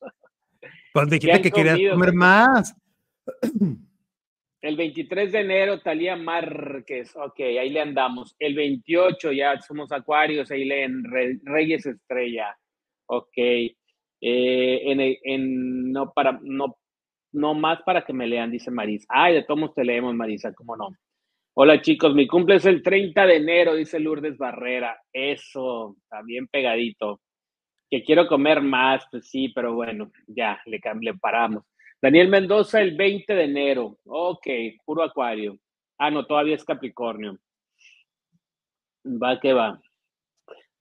[1.10, 2.76] Dijiste que querías comer más.
[4.62, 7.16] El 23 de enero, Talía Márquez.
[7.16, 8.36] Ok, ahí le andamos.
[8.40, 11.04] El 28 ya somos Acuarios, ahí leen
[11.44, 12.56] Reyes Estrella.
[13.08, 13.38] Ok.
[13.38, 16.78] Eh, en, no, para, no,
[17.34, 19.06] no más para que me lean, dice Marisa.
[19.10, 20.90] Ay, de todos te leemos, Marisa, ¿cómo no?
[21.56, 25.00] Hola chicos, mi cumple es el 30 de enero, dice Lourdes Barrera.
[25.14, 27.22] Eso, también pegadito.
[27.92, 31.64] Que quiero comer más, pues sí, pero bueno, ya, le, le paramos.
[32.02, 34.00] Daniel Mendoza el 20 de enero.
[34.06, 34.48] Ok,
[34.84, 35.60] puro acuario.
[36.00, 37.38] Ah, no, todavía es Capricornio.
[39.06, 39.80] Va que va.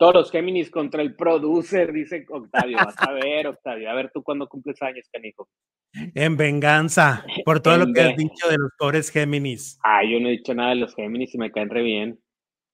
[0.03, 2.77] Todos los Géminis contra el producer, dice Octavio.
[2.77, 3.89] Vas a ver, Octavio.
[3.89, 5.49] A ver tú cuándo cumples años, canijo.
[5.93, 9.79] En venganza, por todo lo que has dicho de los pobres Géminis.
[9.81, 12.19] Ay, yo no he dicho nada de los Géminis y me caen re bien.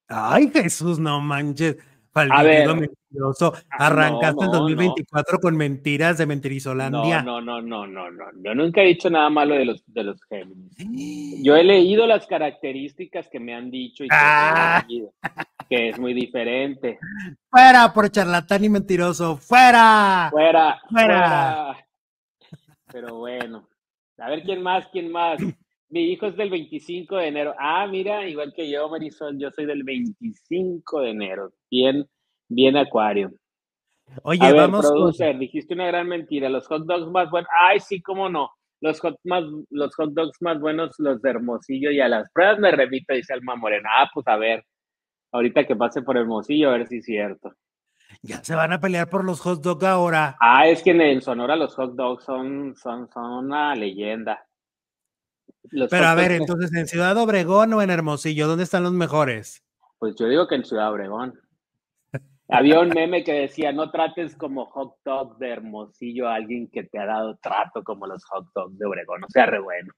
[0.09, 1.77] Ay, Jesús, no manches.
[2.15, 3.53] A ver, mentiroso.
[3.73, 7.21] Ah, Arrancaste en 2024 con mentiras de Mentirizolandia.
[7.21, 10.19] No, no, no, no, no, Yo nunca he dicho nada malo de los, de los
[10.25, 10.75] Géminis.
[11.45, 14.87] Yo he leído las características que me han dicho y que, ah.
[15.69, 16.99] Que es muy diferente.
[17.51, 19.37] Fuera por charlatán y mentiroso.
[19.37, 20.29] Fuera.
[20.31, 20.81] Fuera.
[20.91, 21.87] Fuera.
[22.91, 23.69] Pero bueno.
[24.19, 25.39] A ver quién más, quién más.
[25.91, 27.55] Mi hijo es del 25 de enero.
[27.59, 31.53] Ah, mira, igual que yo, Marisol, yo soy del 25 de enero.
[31.71, 32.07] Bien,
[32.49, 33.31] bien acuario.
[34.23, 34.87] Oye, a ver, vamos.
[34.87, 36.49] Producer, dijiste una gran mentira.
[36.49, 37.49] Los hot dogs más buenos.
[37.59, 38.51] Ay, sí, cómo no.
[38.81, 41.91] Los hot, más, los hot dogs más buenos, los de Hermosillo.
[41.91, 43.89] Y a las pruebas me repito, dice Alma Morena.
[43.99, 44.65] Ah, pues a ver.
[45.33, 47.55] Ahorita que pase por Hermosillo, a ver si es cierto.
[48.23, 50.37] Ya se van a pelear por los hot dogs ahora.
[50.41, 54.45] Ah, es que en Sonora los hot dogs son, son, son una leyenda.
[55.91, 58.47] Pero a ver, entonces, ¿en Ciudad Obregón o en Hermosillo?
[58.47, 59.63] ¿Dónde están los mejores?
[59.99, 61.39] Pues yo digo que en Ciudad Obregón.
[62.49, 66.85] Había un meme que decía, no trates como hot dog de Hermosillo a alguien que
[66.85, 69.25] te ha dado trato como los hot dogs de Obregón.
[69.25, 69.93] O sea, re bueno.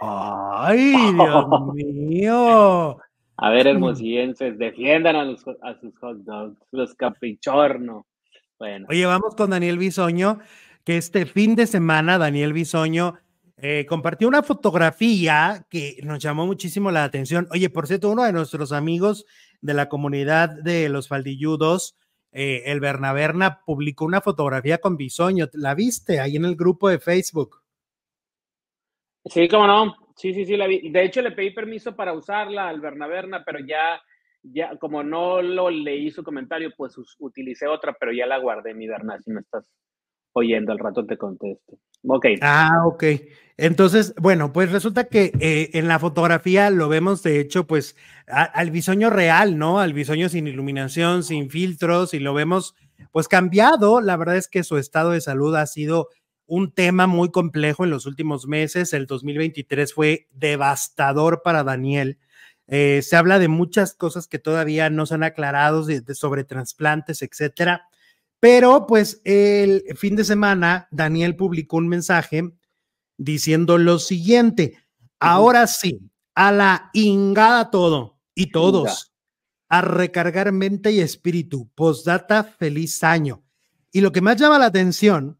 [0.00, 2.98] ¡Ay, Dios mío!
[3.36, 5.22] A ver, hermosillenses, defiendan a,
[5.62, 8.06] a sus hot dogs, los caprichorno.
[8.58, 8.86] Bueno.
[8.88, 10.38] Oye, vamos con Daniel Bisoño,
[10.84, 13.14] que este fin de semana Daniel Bisoño
[13.56, 17.48] eh, compartió una fotografía que nos llamó muchísimo la atención.
[17.50, 19.26] Oye, por cierto, uno de nuestros amigos
[19.60, 21.96] de la comunidad de los faldilludos,
[22.32, 25.48] eh, el Bernaberna, publicó una fotografía con Bisoño.
[25.54, 27.62] ¿La viste ahí en el grupo de Facebook?
[29.24, 30.03] Sí, cómo no.
[30.16, 30.90] Sí, sí, sí, la vi.
[30.90, 34.00] De hecho, le pedí permiso para usarla al Bernaberna, pero ya,
[34.42, 38.86] ya, como no lo leí su comentario, pues utilicé otra, pero ya la guardé, mi
[38.86, 39.64] Berna, si me estás
[40.32, 41.78] oyendo, al rato te contesto.
[42.06, 42.26] Ok.
[42.42, 43.04] Ah, ok.
[43.56, 47.96] Entonces, bueno, pues resulta que eh, en la fotografía lo vemos, de hecho, pues
[48.26, 49.78] al bisoño real, ¿no?
[49.80, 52.74] Al bisoño sin iluminación, sin filtros, y lo vemos,
[53.12, 54.00] pues cambiado.
[54.00, 56.08] La verdad es que su estado de salud ha sido
[56.46, 58.92] un tema muy complejo en los últimos meses.
[58.92, 62.18] El 2023 fue devastador para Daniel.
[62.66, 67.88] Eh, se habla de muchas cosas que todavía no se han aclarado sobre trasplantes, etcétera.
[68.40, 72.52] Pero pues el fin de semana Daniel publicó un mensaje
[73.16, 74.76] diciendo lo siguiente,
[75.18, 79.14] ahora sí, a la ingada todo y todos,
[79.68, 83.44] a recargar mente y espíritu, postdata, feliz año.
[83.92, 85.38] Y lo que más llama la atención,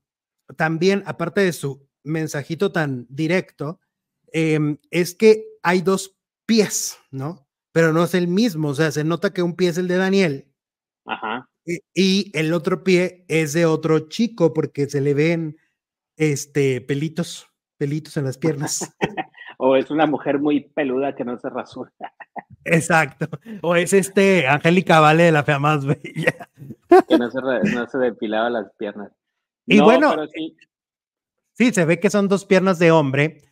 [0.56, 3.80] también, aparte de su mensajito tan directo,
[4.32, 6.16] em, es que hay dos
[6.46, 7.46] pies, ¿no?
[7.72, 9.96] Pero no es el mismo, o sea, se nota que un pie es el de
[9.96, 10.52] Daniel.
[11.06, 11.48] Ajá.
[11.94, 15.56] Y, el otro pie es de otro chico porque se le ven
[16.16, 18.94] este pelitos, pelitos en las piernas.
[19.58, 21.90] o es una mujer muy peluda que no se rasura.
[22.64, 23.28] Exacto.
[23.62, 26.50] O es este Angélica Vale de la fea más bella.
[27.08, 29.10] que no se, no se depilaba las piernas.
[29.66, 30.14] Y bueno,
[31.54, 31.72] sí.
[31.72, 33.42] se ve que son dos piernas de hombre.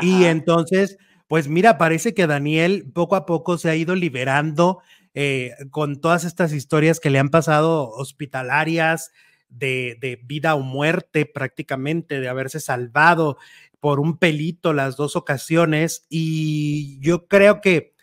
[0.00, 0.98] Y entonces,
[1.28, 4.80] pues mira, parece que Daniel poco a poco se ha ido liberando
[5.14, 9.12] eh, con todas estas historias que le han pasado hospitalarias,
[9.48, 13.36] de, de, vida o muerte prácticamente, de haberse salvado
[13.80, 16.06] por un pelito las dos ocasiones.
[16.08, 17.94] Y yo creo que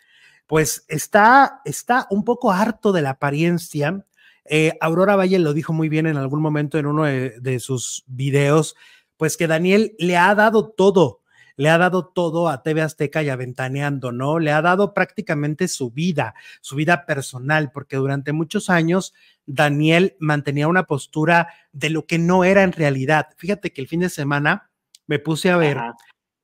[0.48, 4.04] pues está, está un poco harto de la apariencia.
[4.50, 8.76] Eh, Aurora Valle lo dijo muy bien en algún momento en uno de, sus videos,
[9.16, 11.22] pues que Daniel le ha dado todo,
[11.56, 14.38] le ha dado todo a TV Azteca y a Ventaneando, ¿no?
[14.38, 19.12] Le ha dado prácticamente su vida, su vida personal, porque durante muchos años
[19.44, 23.26] Daniel mantenía una postura de lo que no era en realidad.
[23.36, 24.70] Fíjate que el fin de semana
[25.06, 25.78] me puse a ver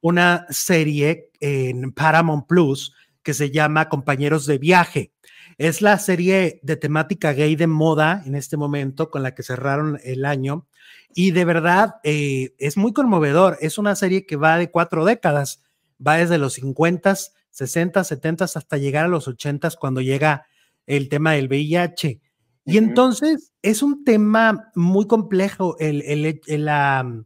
[0.00, 2.92] una serie en Paramount Plus
[3.22, 5.13] que se llama Compañeros de Viaje.
[5.59, 10.00] Es la serie de temática gay de moda en este momento con la que cerraron
[10.02, 10.66] el año
[11.14, 13.57] y de verdad eh, es muy conmovedor.
[13.61, 15.62] Es una serie que va de cuatro décadas,
[16.05, 17.16] va desde los 50,
[17.50, 20.46] 60, 70 hasta llegar a los 80 cuando llega
[20.86, 22.20] el tema del VIH.
[22.66, 27.24] Y entonces es un tema muy complejo el, la,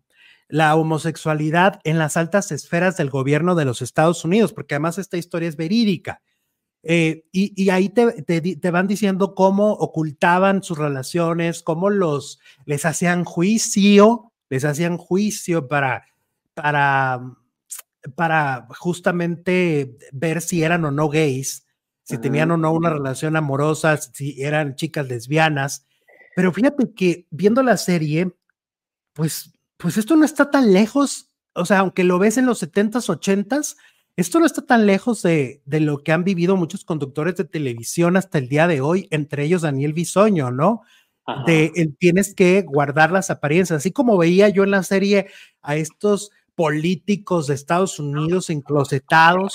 [0.49, 5.17] la homosexualidad en las altas esferas del gobierno de los Estados Unidos, porque además esta
[5.17, 6.21] historia es verídica.
[6.83, 13.25] Eh, y, ahí te, te, van diciendo cómo ocultaban sus relaciones, cómo los les hacían
[13.25, 16.07] juicio, les hacían juicio para,
[16.55, 17.21] para,
[18.15, 21.67] para justamente ver si eran o no gays,
[22.05, 25.85] si tenían o no una relación amorosa, si eran chicas lesbianas.
[26.37, 28.33] Pero fíjate que viendo la serie,
[29.13, 33.09] pues pues esto no está tan lejos, o sea, aunque lo ves en los 70s,
[33.09, 33.77] 80s,
[34.19, 38.39] esto no está tan lejos de, lo que han vivido muchos conductores de televisión hasta
[38.39, 40.83] el día de hoy, entre ellos Daniel Bisoño, ¿no?
[41.47, 45.29] De tienes que guardar las apariencias, así como veía yo en la serie
[45.63, 49.55] a estos políticos de Estados Unidos enclosetados,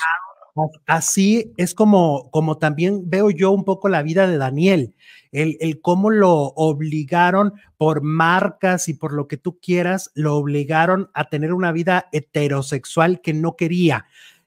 [0.85, 4.95] así es como, como también veo yo un poco la vida de Daniel
[5.33, 11.29] el, cómo lo obligaron por marcas y por lo que tú quieras, lo obligaron a
[11.29, 14.05] tener una vida heterosexual que no quería.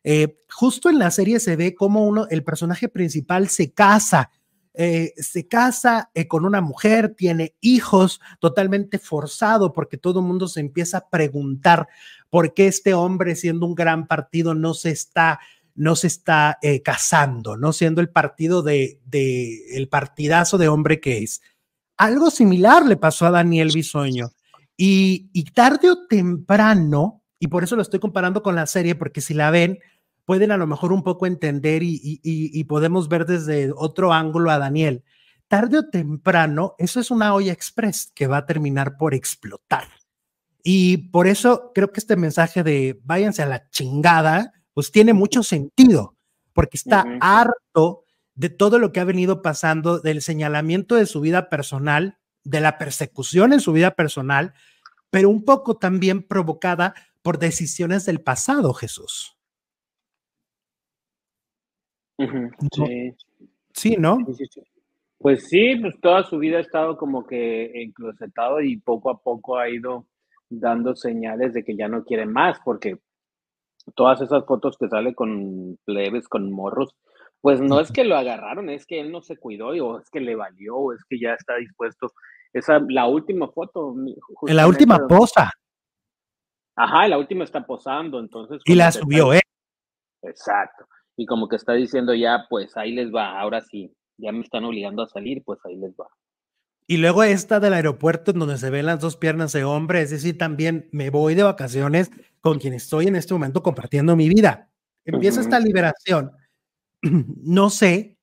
[0.09, 4.31] Eh, justo en la serie se ve cómo uno, el personaje principal se casa,
[4.79, 10.49] eh, se casa eh, con una mujer, tiene hijos totalmente forzado porque todo el mundo
[10.49, 11.89] se empieza a preguntar
[12.29, 15.41] por qué este hombre siendo un gran partido no se está
[15.77, 18.99] no se está eh, casando, no siendo el partido de,
[19.71, 21.43] el partidazo de hombre que es.
[21.97, 24.31] Algo similar le pasó a Daniel Bisoño.
[24.79, 29.35] Y, tarde o temprano, y por eso lo estoy comparando con la serie, porque si
[29.35, 29.79] la ven,
[30.27, 34.59] pueden a lo mejor un poco entender y, y, podemos ver desde otro ángulo a
[34.59, 35.05] Daniel.
[35.49, 39.85] Tarde o temprano, eso es una olla express que va a terminar por explotar.
[40.65, 45.45] Y por eso creo que este mensaje de váyanse a la chingada pues tiene mucho
[45.45, 46.17] sentido,
[46.53, 48.03] porque está harto
[48.35, 52.79] de todo lo que ha venido pasando, del señalamiento de su vida personal, de la
[52.79, 54.55] persecución en su vida personal,
[55.11, 59.36] pero un poco también provocada por decisiones del pasado, Jesús.
[62.19, 63.15] Sí.
[63.73, 64.19] Sí, ¿no?
[65.19, 69.59] pues sí, pues toda su vida ha estado como que enclosetado y poco a poco
[69.59, 70.07] ha ido
[70.49, 72.99] dando señales de que ya no quiere más, porque
[73.95, 76.95] todas esas fotos que sale con plebes, con morros,
[77.41, 80.21] pues no es que lo agarraron, es que él no se cuidó, o es que
[80.21, 82.13] le valió, o es que ya está dispuesto.
[82.53, 83.95] Esa, la última foto.
[84.47, 85.53] En la última posa.
[86.75, 88.63] Ajá, la última está posando, entonces.
[88.65, 89.43] Y la subió él.
[90.23, 90.87] Exacto.
[91.17, 94.65] Y como que está diciendo ya, pues ahí les va, ahora sí, ya me están
[94.65, 96.09] obligando a salir, pues ahí les va.
[96.87, 100.11] Y luego esta del aeropuerto en donde se ven las dos piernas de hombre, es
[100.11, 102.11] decir, también me voy de vacaciones
[102.41, 104.71] con quien estoy en este momento compartiendo mi vida.
[105.05, 106.33] Empieza esta liberación
[107.43, 108.19] no sé,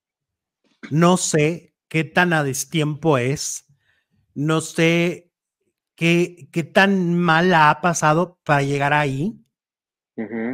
[0.90, 3.66] no sé qué tan a destiempo es,
[4.34, 5.32] no sé
[5.96, 9.40] qué, qué tan mal ha pasado para llegar ahí,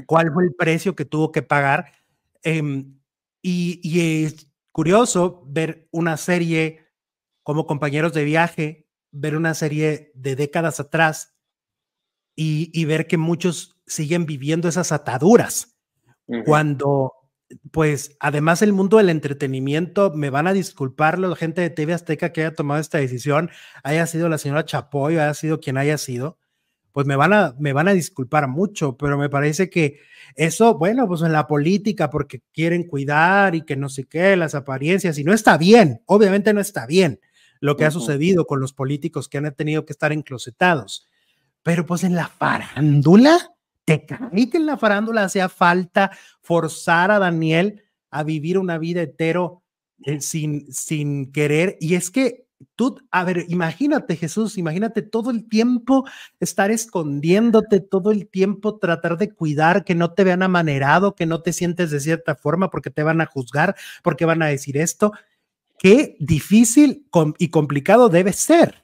[0.06, 1.92] cuál fue el precio que tuvo que pagar.
[2.44, 3.00] Em,
[3.42, 6.86] y, y, es curioso ver una serie
[7.44, 11.36] como compañeros de viaje, ver una serie de décadas atrás
[12.36, 15.76] y, y ver que muchos siguen viviendo esas ataduras.
[16.46, 17.12] Cuando
[17.72, 22.32] pues además el mundo del entretenimiento, me van a disculpar la gente de TV Azteca
[22.32, 23.50] que haya tomado esta decisión,
[23.84, 26.38] haya sido la señora Chapoy, haya sido quien haya sido,
[27.00, 30.02] pues me van a, me van a disculpar mucho, pero me parece que
[30.36, 34.54] eso, bueno, pues en la política, porque quieren cuidar y que no sé qué, las
[34.54, 37.22] apariencias, y no está bien, obviamente no está bien
[37.62, 41.08] lo que ha sucedido con los políticos que han tenido que estar enclosetados,
[41.64, 47.20] pero pues en la farándula, ¿Te cae que en la farándula hacía falta forzar a
[47.20, 47.82] Daniel
[48.12, 49.64] a vivir una vida hetero
[50.04, 51.78] eh, sin, sin querer?
[51.80, 56.05] Y es que tú, a ver, imagínate Jesús, imagínate todo el tiempo
[56.39, 61.41] estar escondiéndote, todo el tiempo tratar de cuidar que no te vean amanerado, que no
[61.41, 65.12] te sientes de cierta forma porque te van a juzgar, porque van a decir esto.
[65.78, 67.05] Qué difícil
[67.38, 68.84] y complicado debe ser.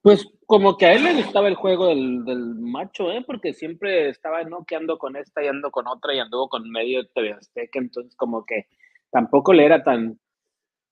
[0.00, 3.22] Pues como que a él le gustaba el juego del, macho, ¿eh?
[3.26, 4.64] Porque siempre estaba, ¿no?
[4.64, 8.14] Que ando con esta y ando con otra y anduvo con medio TV Azteca, entonces
[8.16, 8.68] como que
[9.10, 10.18] tampoco le era tan,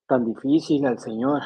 [0.07, 1.43] tan difícil al señor.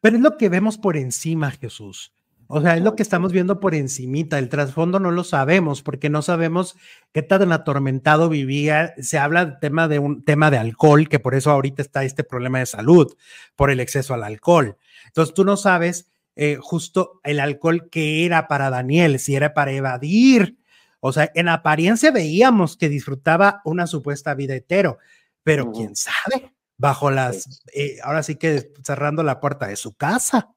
[0.00, 2.12] Pero es lo que vemos por encima, Jesús.
[2.48, 4.38] O sea, es lo que estamos viendo por encimita.
[4.38, 6.76] El trasfondo no lo sabemos porque no sabemos
[7.12, 8.94] qué tan atormentado vivía.
[8.98, 12.22] Se habla de tema de un tema de alcohol, que por eso ahorita está este
[12.22, 13.16] problema de salud,
[13.56, 14.76] por el exceso al alcohol.
[15.06, 19.72] Entonces tú no sabes eh, justo el alcohol que era para Daniel, si era para
[19.72, 20.56] evadir.
[21.00, 24.98] O sea, en apariencia veíamos que disfrutaba una supuesta vida hetero,
[25.42, 30.52] pero quién sabe, bajo las, eh, ahora sí que cerrando la puerta de su casa.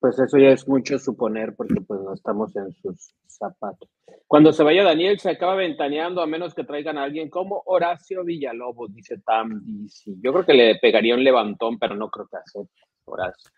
[0.00, 3.88] Pues eso ya es mucho suponer porque pues no estamos en sus zapatos.
[4.26, 8.24] Cuando se vaya Daniel se acaba ventaneando a menos que traigan a alguien como Horacio
[8.24, 9.62] Villalobos, dice Tam.
[10.04, 13.50] Yo creo que le pegaría un levantón, pero no creo que acepte Horacio.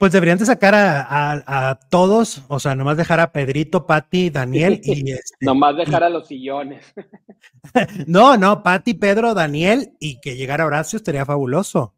[0.00, 5.10] Pues deberían de sacar a, todos, o sea, nomás dejar a Pedrito, Pati, Daniel y...
[5.12, 6.94] Este, nomás dejar a los sillones.
[8.06, 11.92] no, no, Pati, Pedro, Daniel y que llegara Horacio estaría fabuloso.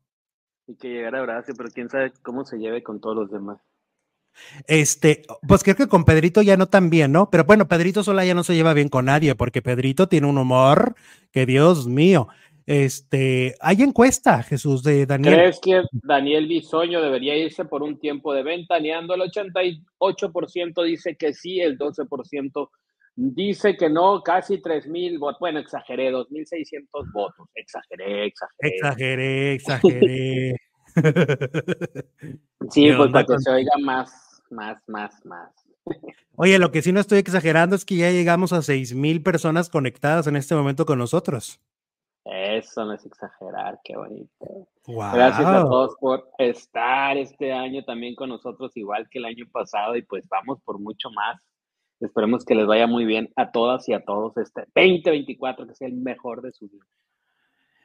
[0.67, 3.61] Y que llegara Horacio, pero quién sabe cómo se lleve con todos los demás.
[4.67, 7.31] Este, pues creo que con Pedrito ya no tan bien, ¿no?
[7.31, 10.39] Pero bueno, Pedrito sola ya no se lleva bien con nadie, porque Pedrito tiene un
[10.39, 10.97] humor
[11.31, 12.27] que Dios mío.
[12.67, 15.35] Este, hay encuesta, Jesús, de Daniel.
[15.35, 19.15] ¿Crees que Daniel Bisoño debería irse por un tiempo de ventaneando?
[19.15, 22.69] El 88% dice que sí, el 12%
[23.15, 25.41] dice que no, casi 3.000 votos.
[25.41, 27.49] Bueno, exageré, 2.600 votos.
[27.55, 28.77] Exageré, exageré.
[28.77, 30.57] Exageré, exageré.
[32.71, 35.51] sí, pues para que se oiga más, más, más, más.
[36.37, 40.27] Oye, lo que sí no estoy exagerando es que ya llegamos a 6.000 personas conectadas
[40.27, 41.61] en este momento con nosotros.
[42.25, 44.69] Eso no es exagerar, qué bonito.
[44.87, 49.97] Gracias a todos por estar este año también con nosotros, igual que el año pasado,
[49.97, 51.41] y pues vamos por mucho más.
[52.01, 55.89] Esperemos que les vaya muy bien a todas y a todos este 2024, que sea
[55.89, 56.85] el mejor de su vida.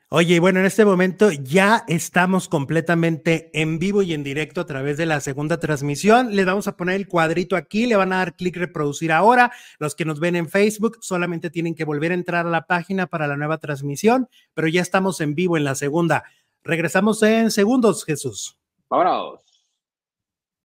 [0.10, 4.96] Oye, bueno, en este momento ya estamos completamente en vivo y en directo a través
[4.96, 6.34] de la segunda transmisión.
[6.34, 9.52] Le vamos a poner el cuadrito aquí, le van a dar clic reproducir ahora.
[9.80, 13.08] Los que nos ven en Facebook solamente tienen que volver a entrar a la página
[13.08, 16.24] para la nueva transmisión, pero ya estamos en vivo en la segunda.
[16.64, 18.58] Regresamos en segundos, Jesús.
[18.90, 19.47] Vámonos.